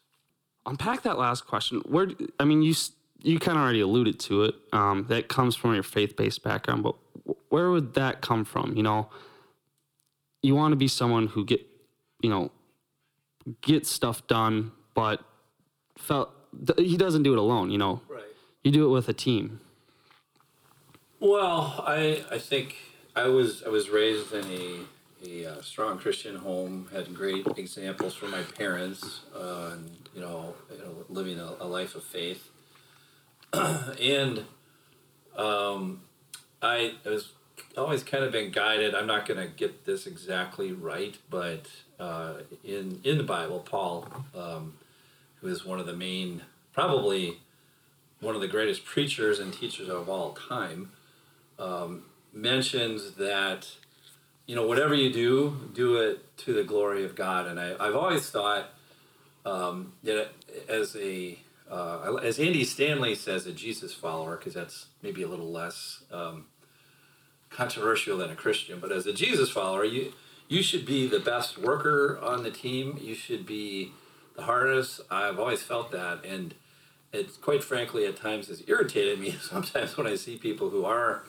unpack 0.67 1.03
that 1.03 1.19
last 1.19 1.47
question. 1.47 1.81
Where 1.87 2.09
I 2.41 2.45
mean, 2.45 2.63
you 2.63 2.75
you 3.23 3.39
kind 3.39 3.57
of 3.59 3.63
already 3.65 3.81
alluded 3.81 4.19
to 4.21 4.45
it. 4.45 4.55
Um, 4.73 5.07
that 5.09 5.29
comes 5.29 5.57
from 5.57 5.75
your 5.75 5.83
faith 5.83 6.15
based 6.17 6.43
background, 6.43 6.83
but 6.83 6.95
where 7.49 7.71
would 7.71 7.95
that 7.95 8.21
come 8.21 8.45
from? 8.45 8.77
You 8.77 8.83
know, 8.83 9.09
you 10.43 10.55
want 10.55 10.73
to 10.73 10.77
be 10.77 10.89
someone 10.89 11.27
who 11.29 11.45
get 11.45 11.65
you 12.23 12.31
know 12.31 12.51
gets 13.61 13.89
stuff 13.91 14.27
done, 14.27 14.73
but 14.95 15.21
felt 15.97 16.31
he 16.77 16.97
doesn't 16.97 17.23
do 17.23 17.33
it 17.33 17.39
alone. 17.39 17.71
You 17.71 17.79
know, 17.79 18.01
Right. 18.09 18.23
you 18.65 18.71
do 18.73 18.85
it 18.87 18.91
with 18.91 19.09
a 19.09 19.13
team. 19.13 19.61
Well, 21.21 21.83
I 21.87 22.25
I 22.31 22.39
think 22.39 22.77
I 23.19 23.27
was 23.27 23.65
I 23.65 23.69
was 23.69 23.91
raised 23.91 24.33
in 24.33 24.45
a 24.45 24.81
a 25.27 25.47
uh, 25.47 25.63
strong 25.63 25.99
Christian 25.99 26.37
home. 26.37 26.89
Had 26.93 27.13
great 27.13 27.47
examples 27.57 28.15
from 28.15 28.31
my 28.31 28.43
parents, 28.43 29.23
uh, 29.35 29.71
and 29.73 29.91
you 30.15 30.21
know, 30.21 30.55
you 30.71 30.79
know, 30.79 31.05
living 31.09 31.41
a, 31.41 31.55
a 31.61 31.67
life 31.67 31.97
of 31.97 32.05
faith. 32.05 32.49
and 33.53 34.45
um, 35.37 36.03
I 36.63 36.95
was 37.05 37.33
always 37.77 38.05
kind 38.05 38.23
of 38.23 38.31
been 38.31 38.53
guided. 38.53 38.95
I'm 38.95 39.07
not 39.07 39.27
going 39.27 39.41
to 39.41 39.53
get 39.53 39.85
this 39.85 40.07
exactly 40.07 40.73
right, 40.73 41.17
but 41.29 41.67
uh, 41.99 42.35
in 42.63 43.01
in 43.03 43.19
the 43.19 43.25
Bible, 43.25 43.61
Paul, 43.61 44.07
um, 44.33 44.75
who 45.41 45.49
is 45.49 45.65
one 45.65 45.81
of 45.81 45.87
the 45.87 45.97
main, 45.97 46.43
probably 46.73 47.39
one 48.21 48.37
of 48.37 48.41
the 48.41 48.49
greatest 48.49 48.85
preachers 48.85 49.41
and 49.41 49.53
teachers 49.53 49.89
of 49.89 50.09
all 50.09 50.39
time, 50.49 50.93
um, 51.59 52.05
mentions 52.33 53.12
that 53.14 53.69
you 54.47 54.55
know 54.55 54.67
whatever 54.67 54.95
you 54.95 55.12
do, 55.12 55.71
do 55.75 55.97
it 55.97 56.37
to 56.38 56.53
the 56.53 56.64
glory 56.64 57.05
of 57.05 57.14
God. 57.14 57.47
And 57.47 57.61
I, 57.61 57.75
I've 57.79 57.97
always 57.97 58.31
thought 58.31 58.71
um, 59.45 59.93
that 60.03 60.29
as 60.69 60.97
a 60.97 61.38
uh, 61.71 62.19
as 62.23 62.38
Andy 62.38 62.64
Stanley 62.64 63.14
says, 63.14 63.47
a 63.47 63.53
Jesus 63.53 63.93
follower, 63.93 64.37
because 64.37 64.55
that's 64.55 64.87
maybe 65.03 65.23
a 65.23 65.29
little 65.29 65.51
less 65.51 66.03
um, 66.11 66.47
controversial 67.51 68.17
than 68.19 68.31
a 68.31 68.37
Christian, 68.37 68.81
but 68.81 68.91
as 68.91 69.07
a 69.07 69.12
Jesus 69.12 69.51
follower, 69.51 69.85
you 69.85 70.12
you 70.49 70.62
should 70.62 70.87
be 70.87 71.07
the 71.07 71.21
best 71.21 71.59
worker 71.59 72.19
on 72.23 72.43
the 72.43 72.51
team. 72.51 72.99
You 73.03 73.14
should 73.14 73.45
be 73.45 73.93
the 74.35 74.43
hardest. 74.43 75.03
I've 75.11 75.38
always 75.38 75.62
felt 75.62 75.91
that, 75.93 76.25
and 76.25 76.55
it 77.12 77.41
quite 77.43 77.62
frankly 77.62 78.07
at 78.07 78.17
times 78.17 78.49
has 78.49 78.62
irritated 78.67 79.21
me 79.21 79.33
sometimes 79.41 79.97
when 79.97 80.07
I 80.07 80.14
see 80.14 80.38
people 80.38 80.71
who 80.71 80.85
are 80.85 81.25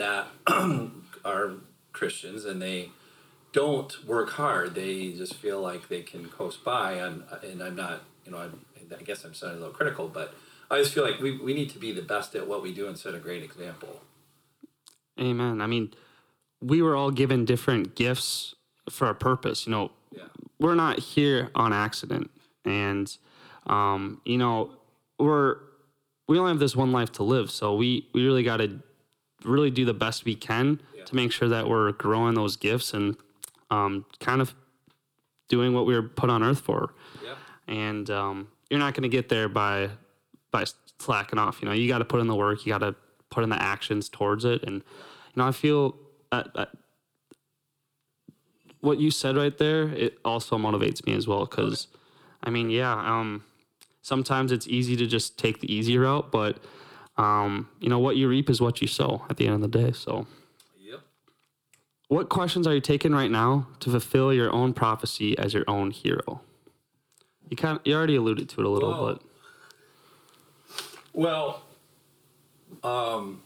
that 0.00 0.26
are 1.24 1.52
Christians 1.92 2.44
and 2.44 2.60
they 2.60 2.90
don't 3.52 4.06
work 4.06 4.30
hard. 4.30 4.74
They 4.74 5.12
just 5.12 5.34
feel 5.34 5.60
like 5.60 5.88
they 5.88 6.02
can 6.02 6.26
coast 6.28 6.64
by, 6.64 6.92
and 6.94 7.24
and 7.42 7.62
I'm 7.62 7.76
not, 7.76 8.02
you 8.24 8.32
know, 8.32 8.38
I'm, 8.38 8.60
I 8.98 9.02
guess 9.02 9.24
I'm 9.24 9.34
sounding 9.34 9.58
a 9.58 9.60
little 9.60 9.74
critical, 9.74 10.08
but 10.08 10.34
I 10.70 10.78
just 10.78 10.94
feel 10.94 11.04
like 11.04 11.20
we, 11.20 11.36
we 11.38 11.52
need 11.52 11.70
to 11.70 11.78
be 11.78 11.92
the 11.92 12.02
best 12.02 12.34
at 12.34 12.46
what 12.46 12.62
we 12.62 12.72
do 12.72 12.86
and 12.86 12.96
set 12.96 13.14
a 13.14 13.18
great 13.18 13.42
example. 13.42 14.02
Amen. 15.20 15.60
I 15.60 15.66
mean, 15.66 15.92
we 16.60 16.80
were 16.80 16.94
all 16.96 17.10
given 17.10 17.44
different 17.44 17.94
gifts 17.96 18.54
for 18.88 19.08
a 19.08 19.14
purpose. 19.14 19.66
You 19.66 19.72
know, 19.72 19.90
Yeah. 20.12 20.28
we're 20.58 20.76
not 20.76 20.98
here 21.00 21.50
on 21.54 21.72
accident, 21.72 22.30
and 22.64 23.14
um, 23.66 24.20
you 24.24 24.38
know, 24.38 24.72
we're 25.18 25.56
we 26.28 26.38
only 26.38 26.52
have 26.52 26.60
this 26.60 26.76
one 26.76 26.92
life 26.92 27.10
to 27.12 27.24
live, 27.24 27.50
so 27.50 27.74
we 27.74 28.08
we 28.14 28.24
really 28.24 28.44
got 28.44 28.58
to 28.58 28.80
really 29.44 29.70
do 29.70 29.84
the 29.84 29.94
best 29.94 30.24
we 30.24 30.34
can 30.34 30.80
Yeah. 30.96 31.04
to 31.04 31.14
make 31.16 31.32
sure 31.32 31.48
that 31.48 31.68
we're 31.68 31.92
growing 31.92 32.34
those 32.34 32.56
gifts 32.56 32.94
and 32.94 33.16
um, 33.70 34.04
kind 34.20 34.40
of 34.40 34.54
doing 35.48 35.72
what 35.74 35.86
we 35.86 35.94
were 35.94 36.02
put 36.02 36.30
on 36.30 36.42
earth 36.42 36.60
for. 36.60 36.94
Yeah. 37.24 37.34
And 37.68 38.10
um, 38.10 38.48
you're 38.68 38.78
not 38.80 38.94
going 38.94 39.02
to 39.02 39.08
get 39.08 39.28
there 39.28 39.48
by 39.48 39.90
by 40.50 40.64
slacking 40.98 41.38
off. 41.38 41.60
You 41.62 41.68
know, 41.68 41.74
you 41.74 41.88
got 41.88 41.98
to 41.98 42.04
put 42.04 42.20
in 42.20 42.26
the 42.26 42.34
work. 42.34 42.66
You 42.66 42.72
got 42.72 42.78
to 42.78 42.94
put 43.30 43.44
in 43.44 43.50
the 43.50 43.60
actions 43.62 44.08
towards 44.08 44.44
it. 44.44 44.62
And 44.64 44.76
you 44.76 45.36
know, 45.36 45.46
I 45.46 45.52
feel 45.52 45.94
that, 46.32 46.52
that 46.54 46.70
what 48.80 48.98
you 48.98 49.10
said 49.10 49.36
right 49.36 49.56
there, 49.58 49.88
it 49.90 50.18
also 50.24 50.56
motivates 50.58 51.04
me 51.06 51.14
as 51.14 51.26
well. 51.28 51.46
Because, 51.46 51.86
I 52.42 52.50
mean, 52.50 52.70
yeah, 52.70 52.92
um, 52.92 53.44
sometimes 54.02 54.52
it's 54.52 54.66
easy 54.66 54.96
to 54.96 55.06
just 55.06 55.38
take 55.38 55.60
the 55.60 55.72
easy 55.72 55.98
route, 55.98 56.30
but 56.30 56.58
um, 57.20 57.68
you 57.80 57.88
know, 57.90 57.98
what 57.98 58.16
you 58.16 58.28
reap 58.28 58.48
is 58.48 58.60
what 58.60 58.80
you 58.80 58.88
sow 58.88 59.24
at 59.28 59.36
the 59.36 59.46
end 59.46 59.62
of 59.62 59.70
the 59.70 59.78
day. 59.78 59.92
So, 59.92 60.26
Yep. 60.78 61.00
what 62.08 62.28
questions 62.30 62.66
are 62.66 62.74
you 62.74 62.80
taking 62.80 63.12
right 63.12 63.30
now 63.30 63.66
to 63.80 63.90
fulfill 63.90 64.32
your 64.32 64.50
own 64.52 64.72
prophecy 64.72 65.36
as 65.38 65.52
your 65.52 65.64
own 65.68 65.90
hero? 65.90 66.40
You 67.50 67.56
kind 67.56 67.78
of, 67.78 67.86
you 67.86 67.94
already 67.94 68.16
alluded 68.16 68.48
to 68.50 68.60
it 68.60 68.66
a 68.66 68.68
little, 68.70 68.94
Whoa. 68.94 69.14
but 69.14 69.22
Well, 71.12 71.62
um, 72.82 73.42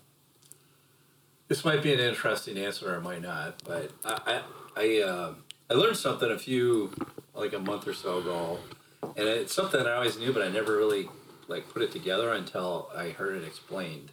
this 1.48 1.64
might 1.64 1.82
be 1.82 1.92
an 1.92 1.98
interesting 2.00 2.56
answer, 2.58 2.92
or 2.92 2.98
it 2.98 3.02
might 3.02 3.22
not. 3.22 3.60
But 3.64 3.90
I, 4.04 4.20
I, 4.26 4.42
I, 4.76 5.00
uh, 5.02 5.34
I 5.70 5.74
learned 5.74 5.96
something 5.96 6.30
a 6.30 6.38
few, 6.38 6.92
like 7.34 7.54
a 7.54 7.58
month 7.58 7.88
or 7.88 7.94
so 7.94 8.18
ago, 8.18 8.58
and 9.02 9.26
it's 9.26 9.54
something 9.54 9.80
I 9.84 9.92
always 9.94 10.16
knew, 10.18 10.32
but 10.32 10.42
I 10.42 10.48
never 10.48 10.76
really 10.76 11.08
like 11.48 11.68
put 11.72 11.82
it 11.82 11.92
together 11.92 12.32
until 12.32 12.90
I 12.94 13.10
heard 13.10 13.36
it 13.36 13.44
explained. 13.44 14.10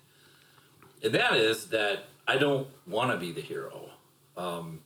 And 1.04 1.13
that 1.13 1.36
is 1.36 1.67
that 1.67 2.06
I 2.28 2.38
don't 2.38 2.67
want 2.88 3.12
to 3.12 3.17
be 3.17 3.32
the 3.32 3.41
hero. 3.41 3.89
Um, 4.38 4.82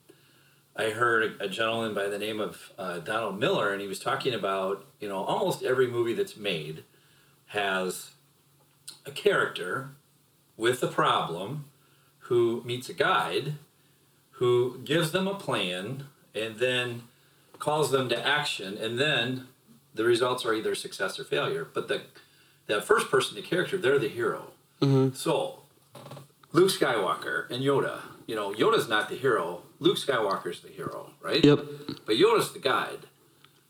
I 0.76 0.90
heard 0.90 1.40
a 1.40 1.48
gentleman 1.48 1.94
by 1.94 2.08
the 2.08 2.18
name 2.18 2.40
of 2.40 2.72
uh, 2.78 3.00
Donald 3.00 3.40
Miller, 3.40 3.72
and 3.72 3.82
he 3.82 3.88
was 3.88 4.00
talking 4.00 4.34
about 4.34 4.86
you 5.00 5.08
know 5.08 5.24
almost 5.24 5.64
every 5.64 5.88
movie 5.88 6.14
that's 6.14 6.38
made 6.38 6.84
has 7.48 8.12
a 9.06 9.12
character 9.12 9.92
with 10.58 10.82
a 10.84 10.88
problem 10.88 11.66
who 12.20 12.64
meets 12.66 12.90
a 12.90 12.94
guide 12.94 13.54
who 14.32 14.80
gives 14.84 15.12
them 15.12 15.28
a 15.28 15.36
plan 15.36 16.06
and 16.34 16.58
then 16.58 17.04
calls 17.60 17.92
them 17.92 18.10
to 18.10 18.28
action 18.28 18.78
and 18.78 19.00
then 19.00 19.48
the 19.94 20.04
results 20.04 20.46
are 20.46 20.54
either 20.54 20.76
success 20.76 21.20
or 21.20 21.24
failure 21.24 21.68
but 21.74 21.88
the 21.88 22.02
that 22.68 22.84
first 22.84 23.10
person 23.10 23.36
the 23.36 23.42
character 23.42 23.78
they're 23.78 24.00
the 24.00 24.10
hero. 24.10 24.52
So 25.14 25.60
luke 26.52 26.70
skywalker 26.70 27.50
and 27.50 27.64
yoda 27.64 28.00
you 28.28 28.36
know 28.36 28.54
yoda's 28.54 28.88
not 28.88 29.10
the 29.10 29.16
hero. 29.16 29.62
Luke 29.80 29.98
skywalker's 29.98 30.62
the 30.62 30.70
hero 30.70 31.12
right? 31.26 31.44
Yep, 31.44 31.60
but 32.06 32.16
Yoda's 32.16 32.54
the 32.54 32.60
guide. 32.60 33.00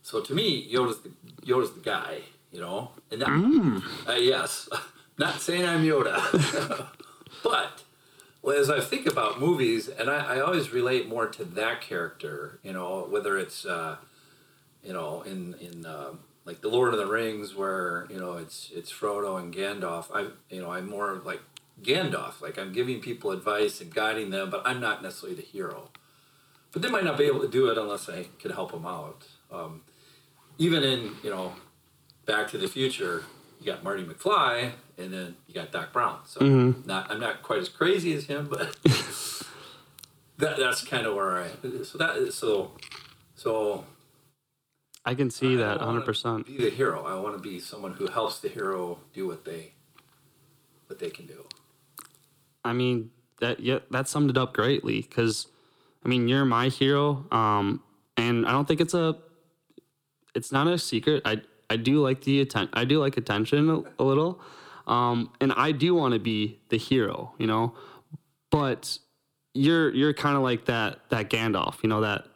So 0.04 0.22
to 0.22 0.36
me, 0.36 0.72
Yoda's 0.72 1.00
the 1.00 1.12
Yoda's 1.44 1.72
the 1.72 1.80
guy, 1.80 2.20
you 2.52 2.60
know. 2.60 2.92
And 3.10 3.22
that, 3.22 3.84
uh, 4.08 4.14
yes, 4.14 4.70
not 5.18 5.40
saying 5.40 5.66
I'm 5.66 5.84
Yoda, 5.84 6.88
but 7.44 7.84
well, 8.42 8.60
as 8.60 8.70
I 8.70 8.82
think 8.82 9.08
about 9.08 9.40
movies, 9.40 9.88
and 9.88 10.10
I, 10.10 10.36
I 10.36 10.40
always 10.42 10.72
relate 10.72 11.08
more 11.08 11.28
to 11.28 11.46
that 11.46 11.82
character, 11.82 12.60
you 12.62 12.74
know, 12.74 13.08
whether 13.10 13.38
it's 13.38 13.66
uh, 13.66 13.96
you 14.84 14.94
know 14.94 15.22
in 15.22 15.56
in 15.60 15.86
uh, 15.86 16.12
like 16.46 16.62
the 16.62 16.70
Lord 16.70 16.94
of 16.94 17.00
the 17.00 17.08
Rings, 17.08 17.56
where 17.56 18.08
you 18.10 18.20
know 18.20 18.34
it's 18.34 18.72
it's 18.74 18.92
Frodo 18.92 19.40
and 19.40 19.54
Gandalf. 19.54 20.06
I 20.14 20.28
you 20.54 20.62
know 20.62 20.72
I'm 20.72 20.88
more 20.88 21.22
like 21.26 21.42
Gandalf, 21.82 22.42
like 22.42 22.58
I'm 22.58 22.72
giving 22.72 23.02
people 23.02 23.32
advice 23.32 23.82
and 23.82 23.94
guiding 23.94 24.30
them, 24.30 24.50
but 24.50 24.62
I'm 24.66 24.80
not 24.80 25.04
necessarily 25.04 25.36
the 25.36 25.46
hero 25.46 25.90
but 26.76 26.82
they 26.82 26.90
might 26.90 27.06
not 27.06 27.18
be 27.18 27.24
able 27.24 27.40
to 27.40 27.48
do 27.48 27.70
it 27.70 27.78
unless 27.78 28.10
I 28.10 28.28
can 28.38 28.52
help 28.52 28.74
them 28.74 28.86
out. 28.86 29.26
Um, 29.50 29.84
even 30.58 30.84
in 30.84 31.16
you 31.24 31.30
know, 31.30 31.54
Back 32.26 32.52
to 32.52 32.58
the 32.58 32.68
Future, 32.68 33.24
you 33.62 33.66
got 33.66 33.82
Marty 33.82 34.04
McFly, 34.04 34.74
and 34.98 35.14
then 35.14 35.38
you 35.48 35.54
got 35.54 35.72
Doc 35.72 35.94
Brown. 35.94 36.20
So 36.26 36.44
not 36.86 37.10
I'm 37.10 37.22
not 37.22 37.44
quite 37.44 37.60
as 37.60 37.70
crazy 37.70 38.14
as 38.14 38.26
him, 38.26 38.50
but 38.50 38.78
that 40.38 40.58
that's 40.58 40.84
kind 40.84 41.08
of 41.08 41.16
where 41.16 41.38
I. 41.38 41.48
So 41.84 41.98
that 41.98 42.18
is 42.18 42.36
so 42.36 42.74
so. 43.36 43.86
I 45.06 45.14
can 45.14 45.30
see 45.30 45.54
I 45.54 45.58
that 45.58 45.80
100%. 45.80 46.46
Be 46.46 46.58
the 46.58 46.70
hero. 46.70 47.06
I 47.06 47.20
want 47.20 47.36
to 47.36 47.42
be 47.42 47.60
someone 47.60 47.94
who 47.94 48.08
helps 48.08 48.40
the 48.40 48.50
hero 48.50 49.00
do 49.14 49.28
what 49.28 49.46
they 49.46 49.74
what 50.88 51.00
they 51.00 51.10
can 51.10 51.26
do. 51.26 51.46
I 52.64 52.74
mean, 52.74 53.12
that 53.40 53.60
yeah, 53.60 53.80
that 53.92 54.08
summed 54.08 54.30
it 54.30 54.38
up 54.38 54.54
greatly 54.54 55.02
because, 55.02 55.48
I 56.04 56.08
mean, 56.08 56.28
you're 56.28 56.46
my 56.46 56.70
hero, 56.70 57.26
um, 57.32 57.82
and 58.18 58.46
I 58.48 58.52
don't 58.52 58.68
think 58.68 58.82
it's 58.82 58.94
a, 58.94 59.18
it's 60.34 60.52
not 60.52 60.68
a 60.68 60.78
secret. 60.78 61.22
I 61.26 61.42
I 61.70 61.78
do 61.78 62.02
like 62.02 62.22
the 62.22 62.42
atten- 62.42 62.70
I 62.74 62.86
do 62.86 63.00
like 63.00 63.18
attention 63.18 63.70
a, 63.70 63.84
a 64.00 64.04
little, 64.04 64.40
um, 64.88 65.32
and 65.42 65.54
I 65.54 65.72
do 65.72 65.94
want 65.96 66.14
to 66.14 66.20
be 66.20 66.60
the 66.70 66.78
hero, 66.78 67.34
you 67.38 67.48
know, 67.48 67.74
but 68.52 68.98
you're 69.54 69.94
you're 69.94 70.14
kind 70.14 70.36
of 70.36 70.44
like 70.44 70.66
that 70.66 71.00
that 71.10 71.30
Gandalf, 71.30 71.84
you 71.84 71.90
know 71.90 72.02
that, 72.02 72.28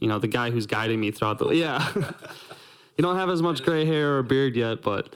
you 0.00 0.08
know 0.08 0.18
the 0.18 0.28
guy 0.28 0.50
who's 0.50 0.66
guiding 0.66 1.00
me 1.00 1.10
throughout 1.10 1.38
the 1.38 1.48
yeah. 1.50 1.86
you 2.96 3.02
don't 3.02 3.16
have 3.16 3.30
as 3.30 3.40
much 3.42 3.62
gray 3.62 3.84
hair 3.84 4.18
or 4.18 4.22
beard 4.22 4.56
yet, 4.56 4.82
but 4.82 5.14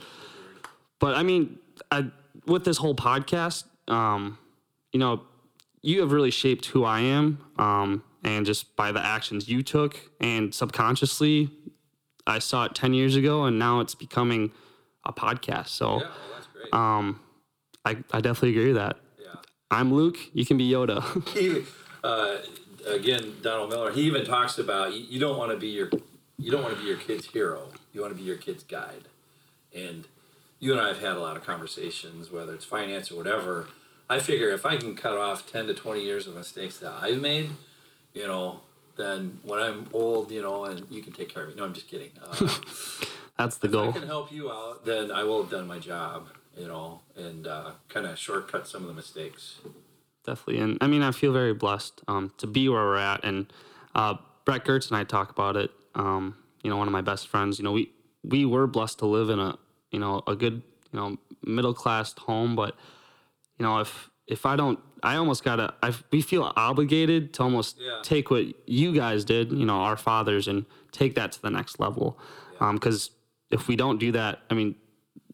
but 1.01 1.17
I 1.17 1.23
mean, 1.23 1.59
I, 1.91 2.11
with 2.47 2.65
this 2.65 2.79
whole 2.79 2.95
podcast, 2.95 3.65
um, 3.89 4.39
you 4.93 5.01
know, 5.01 5.23
you 5.83 6.01
have 6.01 6.13
really 6.13 6.31
shaped 6.31 6.67
who 6.67 6.85
I 6.85 7.01
am, 7.01 7.39
um, 7.59 8.03
and 8.23 8.47
just 8.47 8.75
by 8.77 8.93
the 8.93 9.05
actions 9.05 9.49
you 9.49 9.63
took, 9.63 9.99
and 10.21 10.55
subconsciously, 10.55 11.51
I 12.27 12.39
saw 12.39 12.65
it 12.65 12.75
ten 12.75 12.95
years 12.95 13.17
ago, 13.17 13.45
and 13.45 13.59
now 13.59 13.81
it's 13.81 13.95
becoming 13.95 14.53
a 15.05 15.13
podcast. 15.13 15.69
So, 15.69 15.97
Yeah, 15.97 16.01
well, 16.01 16.11
that's 16.35 16.47
great. 16.47 16.73
um, 16.75 17.21
I, 17.85 17.97
I 18.13 18.21
definitely 18.23 18.51
agree 18.51 18.69
with 18.69 18.77
that. 18.77 18.97
yeah. 19.21 19.35
I'm 19.71 19.93
Luke. 19.93 20.17
You 20.33 20.47
can 20.47 20.57
be 20.57 20.71
Yoda. 20.71 21.03
uh, 22.05 22.37
again, 22.87 23.37
Donald 23.43 23.71
Miller. 23.71 23.93
He 23.93 24.03
even 24.03 24.25
talks 24.25 24.59
about 24.59 24.93
you, 24.93 25.05
you 25.09 25.21
don't 25.21 25.39
want 25.39 25.53
to 25.53 25.57
be 25.57 25.69
your 25.69 25.91
you 26.39 26.51
don't 26.51 26.63
want 26.63 26.75
to 26.75 26.81
be 26.81 26.89
your 26.89 26.97
kid's 26.97 27.27
hero. 27.27 27.69
You 27.93 28.01
want 28.01 28.13
to 28.13 28.19
be 28.19 28.25
your 28.27 28.37
kid's 28.37 28.65
guide. 28.65 29.05
And 29.75 30.07
you 30.59 30.73
and 30.73 30.81
I 30.81 30.89
have 30.89 31.01
had 31.01 31.17
a 31.17 31.21
lot 31.21 31.37
of 31.37 31.45
conversations, 31.45 32.31
whether 32.31 32.55
it's 32.55 32.65
finance 32.65 33.11
or 33.11 33.17
whatever. 33.17 33.69
I 34.09 34.19
figure 34.19 34.51
if 34.51 34.67
I 34.67 34.77
can 34.77 34.95
cut 34.95 35.17
off 35.17 35.51
ten 35.51 35.67
to 35.67 35.75
twenty 35.75 36.05
years 36.05 36.27
of 36.27 36.35
mistakes 36.35 36.79
that 36.79 36.93
I've 37.01 37.21
made, 37.21 37.51
you 38.13 38.27
know, 38.27 38.61
then 38.97 39.39
when 39.43 39.61
I'm 39.61 39.89
old, 39.93 40.31
you 40.31 40.43
know, 40.43 40.65
and 40.65 40.87
you 40.91 41.03
can 41.03 41.13
take 41.13 41.29
care 41.33 41.45
of 41.45 41.49
me. 41.51 41.55
No, 41.57 41.65
I'm 41.65 41.75
just 41.75 41.89
kidding. 41.89 42.11
Uh, 42.23 42.49
That's 43.39 43.59
the 43.59 43.69
goal. 43.69 43.89
if 43.89 43.97
I 43.97 43.99
can 43.99 44.07
help 44.09 44.31
you 44.31 44.51
out, 44.51 44.85
then 44.85 45.11
I 45.11 45.25
will 45.25 45.43
have 45.43 45.51
done 45.51 45.67
my 45.67 45.81
job, 45.81 46.29
you 46.57 46.69
know, 46.69 47.01
and 47.17 47.47
uh, 47.47 47.73
kind 47.89 48.07
of 48.07 48.17
shortcut 48.19 48.69
some 48.69 48.83
of 48.83 48.89
the 48.89 48.95
mistakes. 48.95 49.57
Definitely. 50.25 50.59
And 50.63 50.79
I 50.81 50.87
mean, 50.87 51.03
I 51.03 51.13
feel 51.13 51.33
very 51.33 51.55
blessed 51.55 52.01
um, 52.09 52.33
to 52.39 52.47
be 52.47 52.69
where 52.69 52.83
we're 52.83 52.97
at. 52.97 53.25
And 53.25 53.53
uh, 53.95 54.15
Brett 54.45 54.65
Gertz 54.65 54.89
and 54.89 54.97
I 54.97 55.05
talk 55.05 55.31
about 55.31 55.57
it. 55.57 55.71
Um, 55.95 56.37
you 56.63 56.71
know, 56.71 56.77
one 56.77 56.89
of 56.89 56.93
my 56.93 57.03
best 57.03 57.29
friends. 57.29 57.59
You 57.59 57.65
know, 57.65 57.73
we 57.73 57.91
we 58.23 58.45
were 58.45 58.67
blessed 58.67 58.99
to 59.01 59.07
live 59.07 59.31
in 59.31 59.39
a 59.39 59.59
you 59.91 59.99
know 59.99 60.23
a 60.27 60.35
good 60.35 60.63
you 60.93 60.99
know 60.99 61.17
middle 61.45 61.75
class 61.75 62.15
home, 62.19 62.57
but 62.57 62.75
you 63.59 63.65
know 63.65 63.79
if 63.81 64.09
if 64.27 64.47
I 64.47 64.57
don't, 64.57 64.79
I 65.03 65.17
almost 65.17 65.45
gotta. 65.45 65.75
I 65.83 65.93
we 66.11 66.23
feel 66.23 66.51
obligated 66.57 67.35
to 67.35 67.43
almost 67.43 67.77
Yeah. 67.79 68.01
take 68.03 68.31
what 68.31 68.47
you 68.67 68.93
guys 68.95 69.25
did. 69.25 69.53
You 69.53 69.67
know, 69.67 69.77
our 69.77 69.97
fathers, 69.97 70.49
and 70.49 70.65
take 70.93 71.15
that 71.17 71.33
to 71.33 71.43
the 71.43 71.51
next 71.51 71.79
level. 71.79 72.19
Because 72.59 73.11
if 73.51 73.69
we 73.69 73.77
don't 73.77 73.99
do 74.01 74.11
that, 74.13 74.39
I 74.49 74.55
mean, 74.55 74.75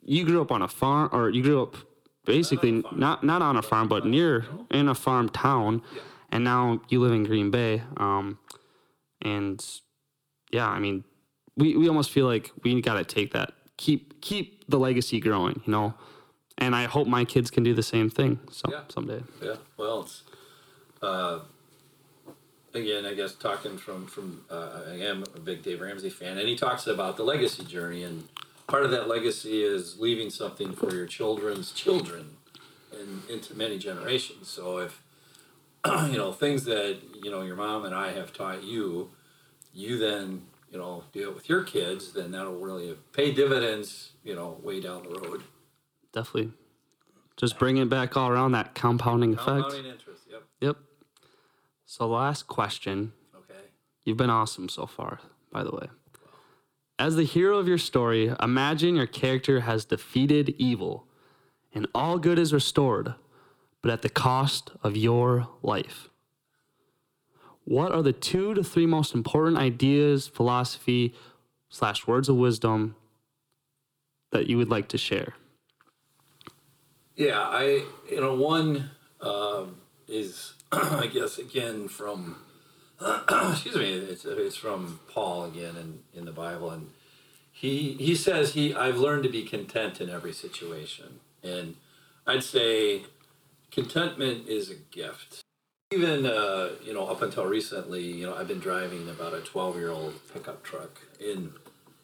you 0.02 0.24
grew 0.24 0.40
up 0.42 0.50
on 0.50 0.62
a 0.62 0.68
farm, 0.68 1.08
or 1.12 1.30
you 1.30 1.42
grew 1.44 1.62
up 1.62 1.76
basically 2.24 2.82
not 2.92 3.24
not 3.24 3.42
on 3.42 3.56
a 3.56 3.62
farm, 3.62 3.88
but 3.88 4.06
near 4.06 4.46
in 4.70 4.88
a 4.88 4.94
farm 4.94 5.28
town, 5.28 5.82
and 6.30 6.44
now 6.44 6.80
you 6.88 7.00
live 7.00 7.12
in 7.12 7.24
Green 7.24 7.50
Bay. 7.50 7.82
Um, 7.96 8.38
and 9.22 9.64
yeah, 10.50 10.68
I 10.68 10.78
mean, 10.78 11.04
we, 11.56 11.76
we 11.76 11.88
almost 11.88 12.10
feel 12.10 12.26
like 12.26 12.50
we 12.62 12.80
got 12.80 12.94
to 12.94 13.04
take 13.04 13.32
that, 13.32 13.52
keep 13.76 14.20
keep 14.20 14.68
the 14.68 14.78
legacy 14.78 15.20
growing, 15.20 15.62
you 15.66 15.72
know. 15.72 15.94
And 16.58 16.76
I 16.76 16.84
hope 16.84 17.08
my 17.08 17.24
kids 17.24 17.50
can 17.50 17.62
do 17.62 17.72
the 17.72 17.82
same 17.82 18.10
thing. 18.10 18.38
So 18.50 18.70
Yeah. 18.70 18.82
someday. 18.88 19.22
Yeah, 19.42 19.56
well, 19.78 20.02
it's, 20.02 20.22
uh, 21.00 21.38
again, 22.74 23.06
I 23.06 23.14
guess 23.14 23.34
talking 23.34 23.78
from 23.78 24.06
from 24.06 24.44
uh, 24.50 24.82
I 24.90 24.94
am 24.96 25.24
a 25.34 25.40
big 25.40 25.62
Dave 25.62 25.80
Ramsey 25.80 26.10
fan, 26.10 26.36
and 26.38 26.46
he 26.48 26.56
talks 26.56 26.86
about 26.86 27.16
the 27.16 27.24
legacy 27.24 27.64
journey, 27.64 28.02
and 28.02 28.28
part 28.70 28.84
of 28.84 28.92
that 28.92 29.08
legacy 29.08 29.64
is 29.64 29.98
leaving 29.98 30.30
something 30.30 30.72
for 30.72 30.94
your 30.94 31.06
children's 31.06 31.72
children, 31.72 32.36
and 32.92 33.22
into 33.28 33.54
many 33.56 33.78
generations. 33.78 34.48
So 34.48 34.78
if 34.78 35.02
you 35.86 36.16
know 36.16 36.32
things 36.32 36.64
that 36.64 36.98
you 37.22 37.30
know 37.30 37.42
your 37.42 37.56
mom 37.56 37.84
and 37.84 37.94
I 37.94 38.12
have 38.12 38.32
taught 38.32 38.62
you, 38.62 39.10
you 39.74 39.98
then 39.98 40.42
you 40.70 40.78
know 40.78 41.04
do 41.12 41.28
it 41.28 41.34
with 41.34 41.48
your 41.48 41.64
kids, 41.64 42.12
then 42.12 42.30
that'll 42.30 42.58
really 42.58 42.96
pay 43.12 43.32
dividends. 43.32 44.12
You 44.22 44.36
know, 44.36 44.58
way 44.62 44.80
down 44.80 45.02
the 45.02 45.18
road. 45.18 45.42
Definitely. 46.12 46.52
Just 47.36 47.58
bring 47.58 47.78
it 47.78 47.88
back 47.88 48.16
all 48.16 48.28
around 48.28 48.52
that 48.52 48.74
compounding 48.74 49.32
effect. 49.32 49.46
Compounding 49.46 49.86
interest. 49.86 50.24
Yep. 50.30 50.42
Yep. 50.60 50.76
So, 51.86 52.06
last 52.06 52.46
question. 52.46 53.14
Okay. 53.34 53.60
You've 54.04 54.18
been 54.18 54.28
awesome 54.28 54.68
so 54.68 54.84
far, 54.84 55.20
by 55.50 55.64
the 55.64 55.70
way. 55.70 55.88
As 57.00 57.16
the 57.16 57.24
hero 57.24 57.56
of 57.56 57.66
your 57.66 57.78
story, 57.78 58.30
imagine 58.42 58.94
your 58.94 59.06
character 59.06 59.60
has 59.60 59.86
defeated 59.86 60.54
evil 60.58 61.06
and 61.72 61.86
all 61.94 62.18
good 62.18 62.38
is 62.38 62.52
restored, 62.52 63.14
but 63.80 63.90
at 63.90 64.02
the 64.02 64.10
cost 64.10 64.72
of 64.82 64.98
your 64.98 65.48
life. 65.62 66.10
What 67.64 67.90
are 67.90 68.02
the 68.02 68.12
two 68.12 68.52
to 68.52 68.62
three 68.62 68.84
most 68.84 69.14
important 69.14 69.56
ideas, 69.56 70.28
philosophy, 70.28 71.14
slash 71.70 72.06
words 72.06 72.28
of 72.28 72.36
wisdom 72.36 72.96
that 74.30 74.50
you 74.50 74.58
would 74.58 74.68
like 74.68 74.88
to 74.88 74.98
share? 74.98 75.32
Yeah, 77.16 77.40
I 77.40 77.82
you 78.10 78.20
know 78.20 78.34
one 78.34 78.90
um, 79.22 79.76
is 80.06 80.52
I 80.72 81.06
guess 81.06 81.38
again 81.38 81.88
from 81.88 82.36
excuse 83.50 83.76
me 83.76 83.92
it's, 83.92 84.24
it's 84.24 84.56
from 84.56 85.00
Paul 85.08 85.44
again 85.44 85.76
in, 85.76 86.00
in 86.14 86.24
the 86.24 86.32
Bible 86.32 86.70
and 86.70 86.90
he 87.52 87.94
he 87.94 88.14
says 88.14 88.54
he 88.54 88.74
I've 88.74 88.98
learned 88.98 89.22
to 89.24 89.28
be 89.28 89.42
content 89.42 90.00
in 90.00 90.10
every 90.10 90.32
situation 90.32 91.20
and 91.42 91.76
I'd 92.26 92.44
say 92.44 93.02
contentment 93.70 94.48
is 94.48 94.70
a 94.70 94.74
gift 94.74 95.42
even 95.92 96.26
uh, 96.26 96.70
you 96.84 96.92
know 96.92 97.06
up 97.06 97.22
until 97.22 97.46
recently 97.46 98.02
you 98.02 98.26
know 98.26 98.34
I've 98.34 98.48
been 98.48 98.60
driving 98.60 99.08
about 99.08 99.34
a 99.34 99.40
12 99.40 99.76
year 99.76 99.90
old 99.90 100.14
pickup 100.32 100.62
truck 100.62 101.00
and 101.24 101.52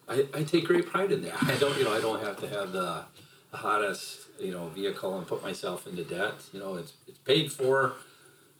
I, 0.09 0.25
I 0.33 0.43
take 0.43 0.65
great 0.65 0.87
pride 0.87 1.11
in 1.11 1.21
that 1.23 1.43
I 1.43 1.55
don't 1.57 1.77
you 1.77 1.83
know 1.83 1.93
I 1.93 2.01
don't 2.01 2.23
have 2.23 2.39
to 2.41 2.47
have 2.49 2.71
the 2.71 3.05
hottest 3.51 4.27
you 4.39 4.51
know 4.51 4.67
vehicle 4.69 5.17
and 5.17 5.27
put 5.27 5.43
myself 5.43 5.87
into 5.87 6.03
debt. 6.03 6.35
You 6.53 6.59
know, 6.59 6.75
it's 6.75 6.93
it's 7.07 7.19
paid 7.19 7.51
for. 7.51 7.93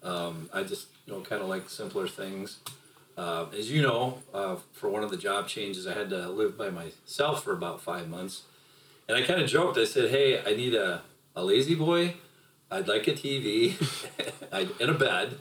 Um, 0.08 0.50
I 0.54 0.64
just 0.64 0.88
you 1.06 1.14
know 1.14 1.22
kind 1.22 1.42
of 1.42 1.50
like 1.50 1.70
simpler 1.70 2.08
things. 2.08 2.60
Uh, 3.18 3.48
as 3.58 3.70
you 3.72 3.82
know, 3.82 4.20
uh, 4.34 4.56
for 4.74 4.90
one 4.90 5.04
of 5.04 5.10
the 5.10 5.18
job 5.18 5.48
changes, 5.48 5.86
I 5.88 5.94
had 5.94 6.10
to 6.12 6.30
live 6.30 6.58
by 6.58 6.70
myself 6.70 7.44
for 7.44 7.52
about 7.52 7.82
five 7.82 8.08
months, 8.08 8.44
and 9.08 9.18
I 9.18 9.24
kind 9.24 9.42
of 9.42 9.50
joked. 9.50 9.78
I 9.78 9.86
said, 9.86 10.10
"Hey, 10.10 10.40
I 10.40 10.56
need 10.56 10.74
a 10.74 11.02
a 11.36 11.44
lazy 11.44 11.76
boy. 11.76 12.16
I'd 12.72 12.88
like 12.88 13.08
a 13.08 13.14
TV 13.14 13.76
and 14.80 14.90
a 14.90 14.94
bed, 14.94 15.38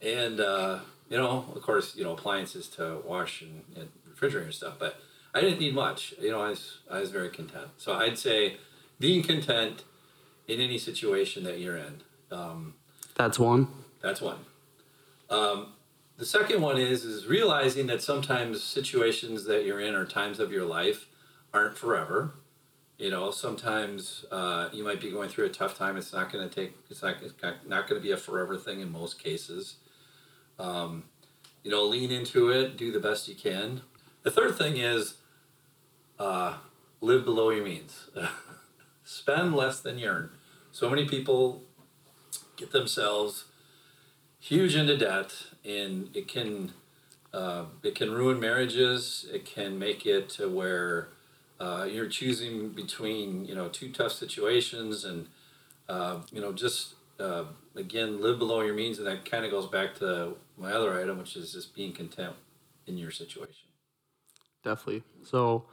and 0.00 0.40
uh, 0.40 0.80
you 1.08 1.16
know, 1.16 1.46
of 1.54 1.62
course, 1.62 1.94
you 1.96 2.02
know, 2.04 2.12
appliances 2.12 2.68
to 2.76 3.02
wash 3.06 3.42
and, 3.42 3.62
and 3.76 3.88
refrigerator 4.08 4.46
and 4.46 4.54
stuff, 4.54 4.74
but." 4.78 5.00
I 5.34 5.40
didn't 5.40 5.60
need 5.60 5.74
much. 5.74 6.12
You 6.20 6.30
know, 6.30 6.42
I 6.42 6.50
was 6.50 6.80
I 6.90 7.00
was 7.00 7.10
very 7.10 7.30
content. 7.30 7.68
So 7.78 7.94
I'd 7.94 8.18
say 8.18 8.58
being 8.98 9.22
content 9.22 9.84
in 10.46 10.60
any 10.60 10.76
situation 10.76 11.44
that 11.44 11.58
you're 11.58 11.78
in. 11.78 12.02
Um, 12.30 12.74
That's 13.16 13.38
one. 13.38 13.68
That's 14.02 14.20
one. 14.20 14.38
Um, 15.30 15.72
the 16.18 16.26
second 16.26 16.60
one 16.60 16.78
is 16.78 17.04
is 17.04 17.26
realizing 17.26 17.86
that 17.86 18.02
sometimes 18.02 18.62
situations 18.62 19.44
that 19.44 19.64
you're 19.64 19.80
in 19.80 19.94
or 19.94 20.04
times 20.04 20.38
of 20.38 20.52
your 20.52 20.66
life 20.66 21.06
aren't 21.54 21.76
forever. 21.76 22.34
You 22.98 23.10
know, 23.10 23.30
sometimes 23.30 24.24
uh, 24.30 24.68
you 24.72 24.84
might 24.84 25.00
be 25.00 25.10
going 25.10 25.28
through 25.28 25.46
a 25.46 25.50
tough 25.50 25.76
time. 25.76 25.96
It's 25.96 26.12
not 26.12 26.30
going 26.32 26.48
to 26.48 26.54
take. 26.54 26.76
It's 26.90 27.02
not. 27.02 27.16
It's 27.22 27.34
not 27.66 27.88
going 27.88 28.00
to 28.00 28.04
be 28.04 28.12
a 28.12 28.16
forever 28.16 28.56
thing 28.56 28.80
in 28.80 28.92
most 28.92 29.22
cases. 29.22 29.76
Um, 30.58 31.04
you 31.62 31.70
know, 31.70 31.82
lean 31.84 32.10
into 32.10 32.50
it. 32.50 32.76
Do 32.76 32.92
the 32.92 33.00
best 33.00 33.28
you 33.28 33.34
can. 33.34 33.82
The 34.22 34.30
third 34.30 34.56
thing 34.56 34.76
is 34.76 35.14
uh, 36.18 36.56
live 37.00 37.24
below 37.24 37.50
your 37.50 37.64
means. 37.64 38.10
spend 39.04 39.54
less 39.54 39.80
than 39.80 39.98
you 39.98 40.08
earn. 40.08 40.30
So 40.70 40.88
many 40.88 41.06
people 41.06 41.62
get 42.56 42.72
themselves 42.72 43.46
huge 44.42 44.74
into 44.74 44.96
debt, 44.96 45.32
and 45.64 46.14
it 46.14 46.26
can 46.26 46.72
uh, 47.32 47.64
it 47.82 47.94
can 47.94 48.10
ruin 48.10 48.40
marriages. 48.40 49.26
It 49.32 49.46
can 49.46 49.78
make 49.78 50.04
it 50.04 50.28
to 50.30 50.48
where 50.48 51.08
uh, 51.60 51.86
you're 51.90 52.08
choosing 52.08 52.70
between 52.70 53.46
you 53.46 53.54
know 53.54 53.68
two 53.68 53.90
tough 53.90 54.12
situations, 54.12 55.04
and 55.04 55.28
uh, 55.88 56.18
you 56.32 56.40
know 56.40 56.52
just 56.52 56.94
uh, 57.20 57.44
again 57.76 58.20
live 58.20 58.38
below 58.38 58.60
your 58.60 58.74
means, 58.74 58.98
and 58.98 59.06
that 59.06 59.24
kind 59.24 59.44
of 59.44 59.50
goes 59.50 59.68
back 59.68 59.94
to 60.00 60.34
my 60.58 60.72
other 60.72 61.00
item, 61.00 61.18
which 61.18 61.36
is 61.36 61.52
just 61.52 61.74
being 61.74 61.92
content 61.92 62.34
in 62.86 62.98
your 62.98 63.12
situation. 63.12 63.68
Definitely. 64.64 65.02
So, 65.24 65.64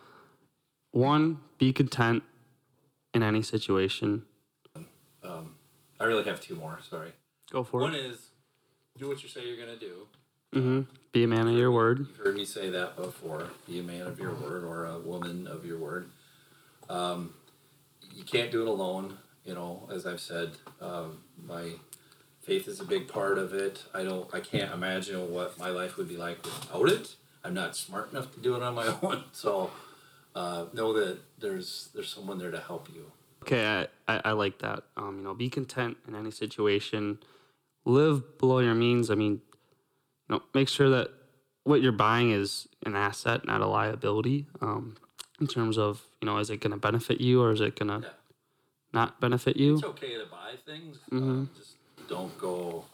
one, 0.92 1.40
be 1.58 1.74
content 1.74 2.24
in 3.14 3.24
any 3.24 3.42
situation. 3.42 4.24
Um, 5.24 5.56
I 6.00 6.06
really 6.06 6.24
have 6.24 6.40
two 6.40 6.56
more. 6.56 6.80
Sorry. 6.88 7.12
Go 7.52 7.64
for 7.64 7.82
it. 7.82 7.84
One 7.84 7.96
it. 7.96 8.06
is 8.06 8.29
do 9.00 9.08
what 9.08 9.24
you 9.24 9.30
say 9.30 9.46
you're 9.46 9.58
going 9.58 9.80
to 9.80 9.80
do. 9.80 10.08
Mm-hmm. 10.54 10.82
Be 11.12 11.24
a 11.24 11.28
man 11.28 11.48
of 11.48 11.56
your 11.56 11.72
word. 11.72 12.00
You've 12.00 12.18
heard 12.18 12.36
me 12.36 12.46
say 12.46 12.70
that 12.70 12.96
before. 12.96 13.48
Be 13.68 13.80
a 13.80 13.84
man 13.84 14.02
of 14.02 14.20
your 14.20 14.34
word 14.34 14.64
or 14.64 14.86
a 14.86 15.00
woman 15.00 15.48
of 15.48 15.66
your 15.66 15.78
word. 15.78 16.10
Um, 16.90 17.34
you 18.14 18.24
can't 18.24 18.52
do 18.52 18.62
it 18.62 18.68
alone. 18.68 19.18
You 19.46 19.54
know, 19.54 19.88
as 19.92 20.06
I've 20.06 20.20
said, 20.20 20.52
um, 20.82 21.20
my 21.44 21.72
faith 22.42 22.68
is 22.68 22.80
a 22.80 22.84
big 22.84 23.08
part 23.08 23.38
of 23.38 23.54
it. 23.54 23.84
I 23.94 24.04
don't. 24.04 24.32
I 24.34 24.40
can't 24.40 24.72
imagine 24.72 25.32
what 25.32 25.58
my 25.58 25.70
life 25.70 25.98
would 25.98 26.08
be 26.08 26.18
like 26.18 26.44
without 26.44 26.90
it. 26.90 27.16
I'm 27.44 27.54
not 27.54 27.76
smart 27.76 28.12
enough 28.12 28.34
to 28.34 28.40
do 28.40 28.56
it 28.56 28.64
on 28.64 28.76
my 28.76 28.88
own. 29.02 29.24
So 29.32 29.72
uh, 30.36 30.66
know 30.74 30.94
that 30.94 31.20
there's 31.40 31.90
there's 31.94 32.10
someone 32.10 32.38
there 32.38 32.52
to 32.52 32.60
help 32.60 32.90
you. 32.94 33.12
Okay, 33.44 33.88
I, 34.08 34.14
I, 34.14 34.22
I 34.26 34.32
like 34.34 34.60
that. 34.60 34.84
Um, 34.98 35.18
you 35.18 35.24
know, 35.24 35.34
be 35.34 35.50
content 35.50 35.98
in 36.08 36.16
any 36.16 36.32
situation. 36.32 37.20
Live 37.86 38.38
below 38.38 38.60
your 38.60 38.76
means. 38.76 39.10
I 39.10 39.16
mean, 39.16 39.42
you 40.28 40.36
know, 40.36 40.44
make 40.54 40.68
sure 40.68 40.90
that 40.90 41.10
what 41.64 41.82
you're 41.82 41.92
buying 41.92 42.32
is 42.32 42.68
an 42.86 42.96
asset, 42.96 43.46
not 43.46 43.62
a 43.62 43.68
liability. 43.68 44.48
Um, 44.62 44.98
in 45.40 45.48
terms 45.48 45.78
of, 45.78 46.02
you 46.22 46.26
know, 46.26 46.38
is 46.38 46.50
it 46.50 46.60
going 46.60 46.72
to 46.72 46.78
benefit 46.78 47.22
you 47.22 47.42
or 47.42 47.52
is 47.52 47.62
it 47.62 47.78
going 47.78 48.02
to 48.02 48.08
Yeah. 48.08 48.14
not 48.94 49.20
benefit 49.22 49.58
you? 49.58 49.76
It's 49.76 49.84
okay 49.84 50.16
to 50.18 50.26
buy 50.26 50.56
things. 50.66 50.98
Mm-hmm. 51.12 51.44
Uh, 51.44 51.46
just 51.58 51.76
don't 52.08 52.38
go 52.38 52.86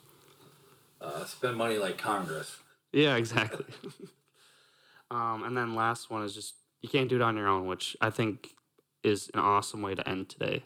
uh, 1.02 1.26
spend 1.26 1.58
money 1.58 1.78
like 1.78 1.98
Congress. 1.98 2.58
Yeah, 2.93 3.15
exactly. 3.15 3.65
um, 5.12 5.43
and 5.43 5.58
then 5.58 5.76
last 5.76 6.10
one 6.10 6.24
is 6.24 6.34
just 6.34 6.56
you 6.82 6.89
can't 6.89 7.10
do 7.10 7.15
it 7.15 7.21
on 7.21 7.36
your 7.36 7.48
own, 7.48 7.65
which 7.65 7.98
I 8.00 8.10
think 8.10 8.54
is 9.04 9.30
an 9.34 9.39
awesome 9.39 9.82
way 9.82 9.95
to 9.95 10.08
end 10.08 10.30
today. 10.30 10.63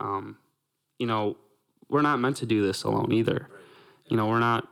Um, 0.00 0.38
you 0.98 1.06
know, 1.06 1.36
we're 1.88 2.02
not 2.02 2.18
meant 2.18 2.36
to 2.38 2.46
do 2.46 2.64
this 2.64 2.82
alone 2.82 3.12
either. 3.12 3.48
You 4.06 4.16
know, 4.16 4.26
we're 4.26 4.40
not. 4.40 4.68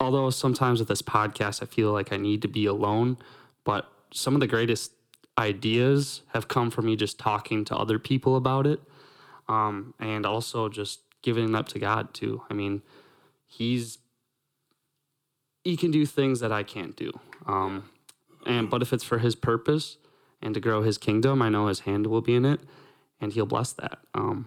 Although 0.00 0.30
sometimes 0.30 0.80
with 0.80 0.88
this 0.88 1.02
podcast, 1.02 1.62
I 1.62 1.66
feel 1.66 1.92
like 1.92 2.12
I 2.12 2.16
need 2.16 2.42
to 2.42 2.48
be 2.48 2.66
alone, 2.66 3.16
but 3.64 3.88
some 4.12 4.34
of 4.34 4.40
the 4.40 4.46
greatest 4.46 4.92
ideas 5.38 6.22
have 6.32 6.48
come 6.48 6.70
from 6.70 6.86
me 6.86 6.96
just 6.96 7.18
talking 7.18 7.64
to 7.66 7.76
other 7.76 7.98
people 7.98 8.36
about 8.36 8.66
it, 8.66 8.80
um, 9.48 9.94
and 9.98 10.26
also 10.26 10.68
just 10.68 11.00
giving 11.22 11.54
up 11.54 11.68
to 11.68 11.78
God 11.78 12.12
too. 12.12 12.42
I 12.50 12.54
mean, 12.54 12.82
He's 13.46 13.98
He 15.62 15.76
can 15.76 15.90
do 15.90 16.04
things 16.06 16.40
that 16.40 16.52
I 16.52 16.62
can't 16.62 16.96
do, 16.96 17.12
um, 17.46 17.88
and 18.46 18.68
but 18.68 18.82
if 18.82 18.92
it's 18.92 19.04
for 19.04 19.18
His 19.18 19.34
purpose 19.34 19.96
and 20.42 20.54
to 20.54 20.60
grow 20.60 20.82
His 20.82 20.98
kingdom, 20.98 21.40
I 21.40 21.48
know 21.48 21.68
His 21.68 21.80
hand 21.80 22.06
will 22.08 22.20
be 22.20 22.34
in 22.34 22.44
it, 22.44 22.60
and 23.20 23.32
He'll 23.32 23.46
bless 23.46 23.72
that. 23.74 23.98
Um, 24.12 24.46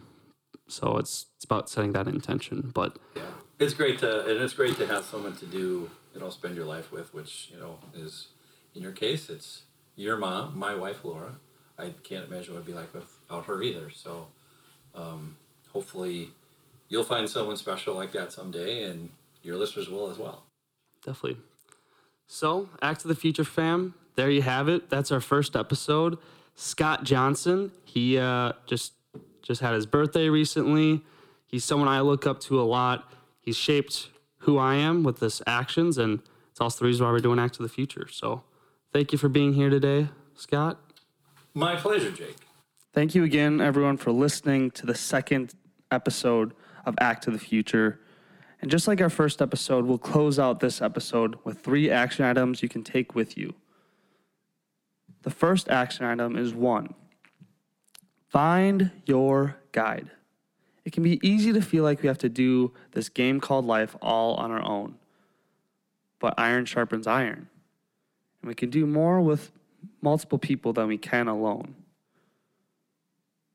so 0.67 0.97
it's 0.97 1.27
it's 1.36 1.45
about 1.45 1.69
setting 1.69 1.93
that 1.93 2.08
intention, 2.08 2.71
but 2.73 2.97
Yeah, 3.15 3.23
it's 3.60 3.73
great 3.73 3.99
to 3.99 4.25
and 4.25 4.41
it's 4.41 4.53
great 4.53 4.77
to 4.77 4.88
have 4.88 5.03
someone 5.06 5.36
to 5.38 5.45
do 5.45 5.89
you 6.13 6.19
know 6.19 6.30
spend 6.30 6.56
your 6.56 6.65
life 6.65 6.91
with, 6.91 7.13
which 7.13 7.49
you 7.53 7.60
know 7.60 7.80
is 7.95 8.27
in 8.75 8.82
your 8.82 8.91
case 8.91 9.30
it's 9.30 9.63
your 9.95 10.17
mom, 10.17 10.58
my 10.58 10.75
wife 10.75 11.03
Laura. 11.03 11.36
I 11.80 11.93
can't 12.03 12.25
imagine 12.25 12.53
what 12.53 12.62
it'd 12.62 12.65
be 12.67 12.73
like 12.73 12.93
without 12.93 13.45
her 13.45 13.62
either. 13.62 13.89
So 13.91 14.27
um, 14.95 15.38
hopefully 15.71 16.32
you'll 16.89 17.03
find 17.03 17.30
someone 17.30 17.58
special 17.58 17.95
like 17.95 18.12
that 18.13 18.32
someday, 18.32 18.84
and 18.84 19.10
your 19.43 19.58
listeners 19.58 19.89
will 19.89 20.10
as 20.10 20.17
well. 20.17 20.43
Definitely. 21.06 21.38
So, 22.27 22.69
Act 22.82 23.03
of 23.03 23.10
the 23.10 23.15
Future 23.15 23.43
fam, 23.43 23.93
there 24.15 24.30
you 24.30 24.41
have 24.41 24.67
it. 24.67 24.89
That's 24.89 25.12
our 25.12 25.21
first 25.21 25.56
episode. 25.56 26.17
Scott 26.56 27.03
Johnson, 27.03 27.71
he 27.86 28.17
uh, 28.17 28.53
just 28.65 28.93
just 29.41 29.62
had 29.62 29.73
his 29.73 29.86
birthday 29.86 30.30
recently. 30.30 31.04
He's 31.45 31.63
someone 31.63 31.88
I 31.88 32.02
look 32.02 32.28
up 32.28 32.39
to 32.41 32.60
a 32.60 32.63
lot. 32.63 33.12
He's 33.39 33.56
shaped 33.56 34.10
who 34.39 34.58
I 34.58 34.76
am 34.76 35.04
with 35.04 35.19
his 35.19 35.41
actions, 35.47 35.97
and 35.97 36.21
it's 36.52 36.62
also 36.62 36.80
the 36.80 36.86
reason 36.86 37.06
why 37.06 37.12
we're 37.12 37.19
doing 37.19 37.39
Act 37.39 37.56
to 37.56 37.63
the 37.63 37.69
Future. 37.69 38.08
So 38.12 38.43
thank 38.93 39.12
you 39.12 39.17
for 39.17 39.30
being 39.30 39.54
here 39.54 39.69
today, 39.69 40.10
Scott. 40.36 40.80
My 41.54 41.76
pleasure, 41.76 42.12
Jake. 42.12 42.36
Thank 42.93 43.15
you 43.15 43.23
again, 43.23 43.62
everyone, 43.62 43.97
for 43.97 44.12
listening 44.12 44.71
to 44.71 44.86
the 44.86 44.95
second 44.95 45.54
episode 45.91 46.54
of 46.86 46.95
Act 47.00 47.23
to 47.23 47.32
the 47.32 47.39
Future. 47.39 48.00
And 48.62 48.71
just 48.71 48.88
like 48.88 49.02
our 49.02 49.10
first 49.10 49.41
episode, 49.41 49.86
we'll 49.86 49.97
close 49.97 50.39
out 50.39 50.60
this 50.60 50.82
episode 50.82 51.36
with 51.43 51.60
three 51.60 51.91
action 51.91 52.26
items 52.26 52.63
you 52.63 52.69
can 52.69 52.84
take 52.84 53.13
with 53.13 53.38
you. 53.38 53.54
The 55.23 55.30
first 55.30 55.69
action 55.69 56.06
item 56.06 56.36
is 56.36 56.54
one 56.54 56.93
find 58.29 58.91
your 59.05 59.57
guide. 59.71 60.11
It 60.85 60.93
can 60.93 61.03
be 61.03 61.19
easy 61.21 61.51
to 61.53 61.61
feel 61.61 61.83
like 61.83 62.01
we 62.01 62.07
have 62.07 62.17
to 62.19 62.29
do 62.29 62.73
this 62.93 63.09
game 63.09 63.41
called 63.41 63.65
life 63.65 63.95
all 64.01 64.35
on 64.35 64.51
our 64.51 64.63
own. 64.63 64.95
But 66.19 66.33
iron 66.37 66.65
sharpens 66.65 67.07
iron. 67.07 67.49
And 68.41 68.47
we 68.47 68.55
can 68.55 68.69
do 68.69 68.85
more 68.85 69.21
with 69.21 69.51
multiple 70.01 70.37
people 70.37 70.73
than 70.73 70.87
we 70.87 70.97
can 70.97 71.27
alone. 71.27 71.75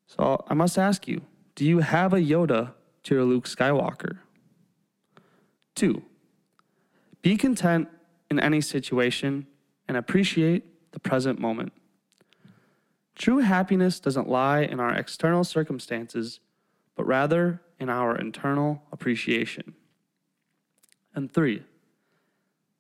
So 0.07 0.45
I 0.49 0.55
must 0.55 0.79
ask 0.79 1.09
you 1.09 1.23
do 1.55 1.65
you 1.65 1.79
have 1.79 2.13
a 2.13 2.19
Yoda 2.19 2.73
to 3.05 3.15
your 3.15 3.25
Luke 3.25 3.47
Skywalker? 3.47 4.19
Two, 5.75 6.03
be 7.23 7.37
content 7.37 7.89
in 8.31 8.39
any 8.39 8.61
situation 8.61 9.47
and 9.89 9.97
appreciate 9.97 10.93
the 10.93 11.01
present 11.01 11.39
moment. 11.39 11.73
True 13.23 13.39
happiness 13.39 14.01
doesn't 14.01 14.29
lie 14.29 14.63
in 14.63 14.81
our 14.81 14.93
external 14.93 15.45
circumstances, 15.45 16.41
but 16.97 17.07
rather 17.07 17.63
in 17.79 17.89
our 17.89 18.17
internal 18.17 18.83
appreciation. 18.91 19.75
And 21.15 21.33
three, 21.33 21.63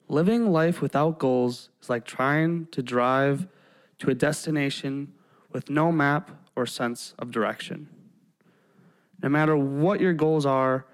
living 0.08 0.50
life 0.50 0.82
without 0.82 1.20
goals 1.20 1.70
is 1.80 1.88
like 1.88 2.04
trying 2.04 2.66
to 2.72 2.82
drive 2.82 3.46
to 4.00 4.10
a 4.10 4.14
destination 4.14 5.12
with 5.52 5.70
no 5.70 5.92
map 5.92 6.32
or 6.56 6.66
sense 6.66 7.14
of 7.20 7.30
direction. 7.30 7.88
No 9.22 9.28
matter 9.28 9.56
what 9.56 10.00
your 10.00 10.12
goals 10.12 10.44
are, 10.44 10.86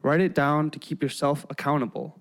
write 0.00 0.22
it 0.22 0.34
down 0.34 0.70
to 0.70 0.78
keep 0.78 1.02
yourself 1.02 1.44
accountable. 1.50 2.18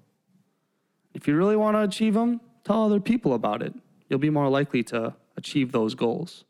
If 1.13 1.29
you 1.29 1.37
really 1.37 1.55
want 1.55 1.77
to 1.77 1.83
achieve 1.83 2.15
them, 2.15 2.41
tell 2.65 2.83
other 2.83 2.99
people 2.99 3.33
about 3.33 3.61
it. 3.61 3.73
You'll 4.09 4.19
be 4.19 4.29
more 4.29 4.49
likely 4.49 4.83
to 4.83 5.15
achieve 5.37 5.71
those 5.71 5.95
goals. 5.95 6.43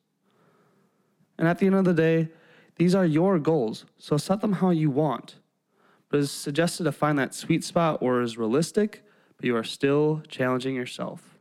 And 1.37 1.47
at 1.47 1.59
the 1.59 1.65
end 1.65 1.75
of 1.75 1.85
the 1.85 1.93
day, 1.93 2.29
these 2.75 2.95
are 2.95 3.05
your 3.05 3.39
goals, 3.39 3.85
so 3.97 4.17
set 4.17 4.41
them 4.41 4.53
how 4.53 4.71
you 4.71 4.89
want. 4.89 5.35
But 6.09 6.19
it's 6.19 6.31
suggested 6.31 6.83
to 6.83 6.91
find 6.91 7.17
that 7.19 7.33
sweet 7.33 7.63
spot 7.63 7.99
or 8.01 8.21
is 8.21 8.37
realistic, 8.37 9.03
but 9.35 9.45
you 9.45 9.55
are 9.55 9.63
still 9.63 10.21
challenging 10.27 10.75
yourself. 10.75 11.39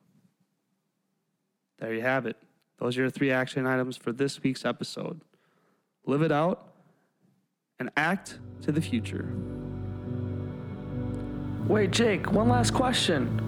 There 1.78 1.92
you 1.92 2.02
have 2.02 2.26
it. 2.26 2.37
Those 2.78 2.96
are 2.96 3.02
your 3.02 3.11
three 3.11 3.31
action 3.31 3.66
items 3.66 3.96
for 3.96 4.12
this 4.12 4.42
week's 4.42 4.64
episode. 4.64 5.20
Live 6.07 6.22
it 6.22 6.33
out 6.33 6.68
and 7.78 7.90
act 7.96 8.38
to 8.62 8.72
the 8.72 8.81
future. 8.81 9.35
Wait, 11.66 11.90
Jake, 11.90 12.33
one 12.33 12.48
last 12.48 12.72
question. 12.72 13.38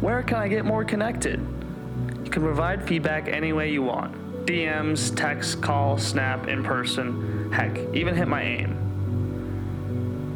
Where 0.00 0.22
can 0.22 0.38
I 0.38 0.48
get 0.48 0.64
more 0.64 0.84
connected? 0.84 1.40
You 2.24 2.30
can 2.30 2.42
provide 2.42 2.86
feedback 2.86 3.28
any 3.28 3.52
way 3.52 3.70
you 3.70 3.82
want 3.82 4.23
DMs, 4.46 5.14
text, 5.16 5.62
call, 5.62 5.98
snap, 5.98 6.48
in 6.48 6.62
person, 6.62 7.50
heck, 7.52 7.78
even 7.94 8.14
hit 8.14 8.28
my 8.28 8.42
aim. 8.42 8.80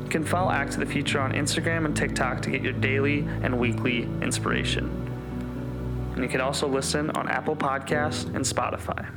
You 0.05 0.09
can 0.09 0.25
follow 0.25 0.51
Act 0.51 0.73
to 0.73 0.81
the 0.81 0.87
Future 0.87 1.21
on 1.21 1.33
Instagram 1.33 1.85
and 1.85 1.95
TikTok 1.95 2.41
to 2.43 2.51
get 2.51 2.63
your 2.63 2.73
daily 2.73 3.21
and 3.43 3.59
weekly 3.59 4.05
inspiration. 4.23 4.87
And 6.15 6.23
you 6.23 6.29
can 6.29 6.41
also 6.41 6.67
listen 6.67 7.11
on 7.11 7.29
Apple 7.29 7.55
Podcasts 7.55 8.25
and 8.35 8.45
Spotify. 8.45 9.11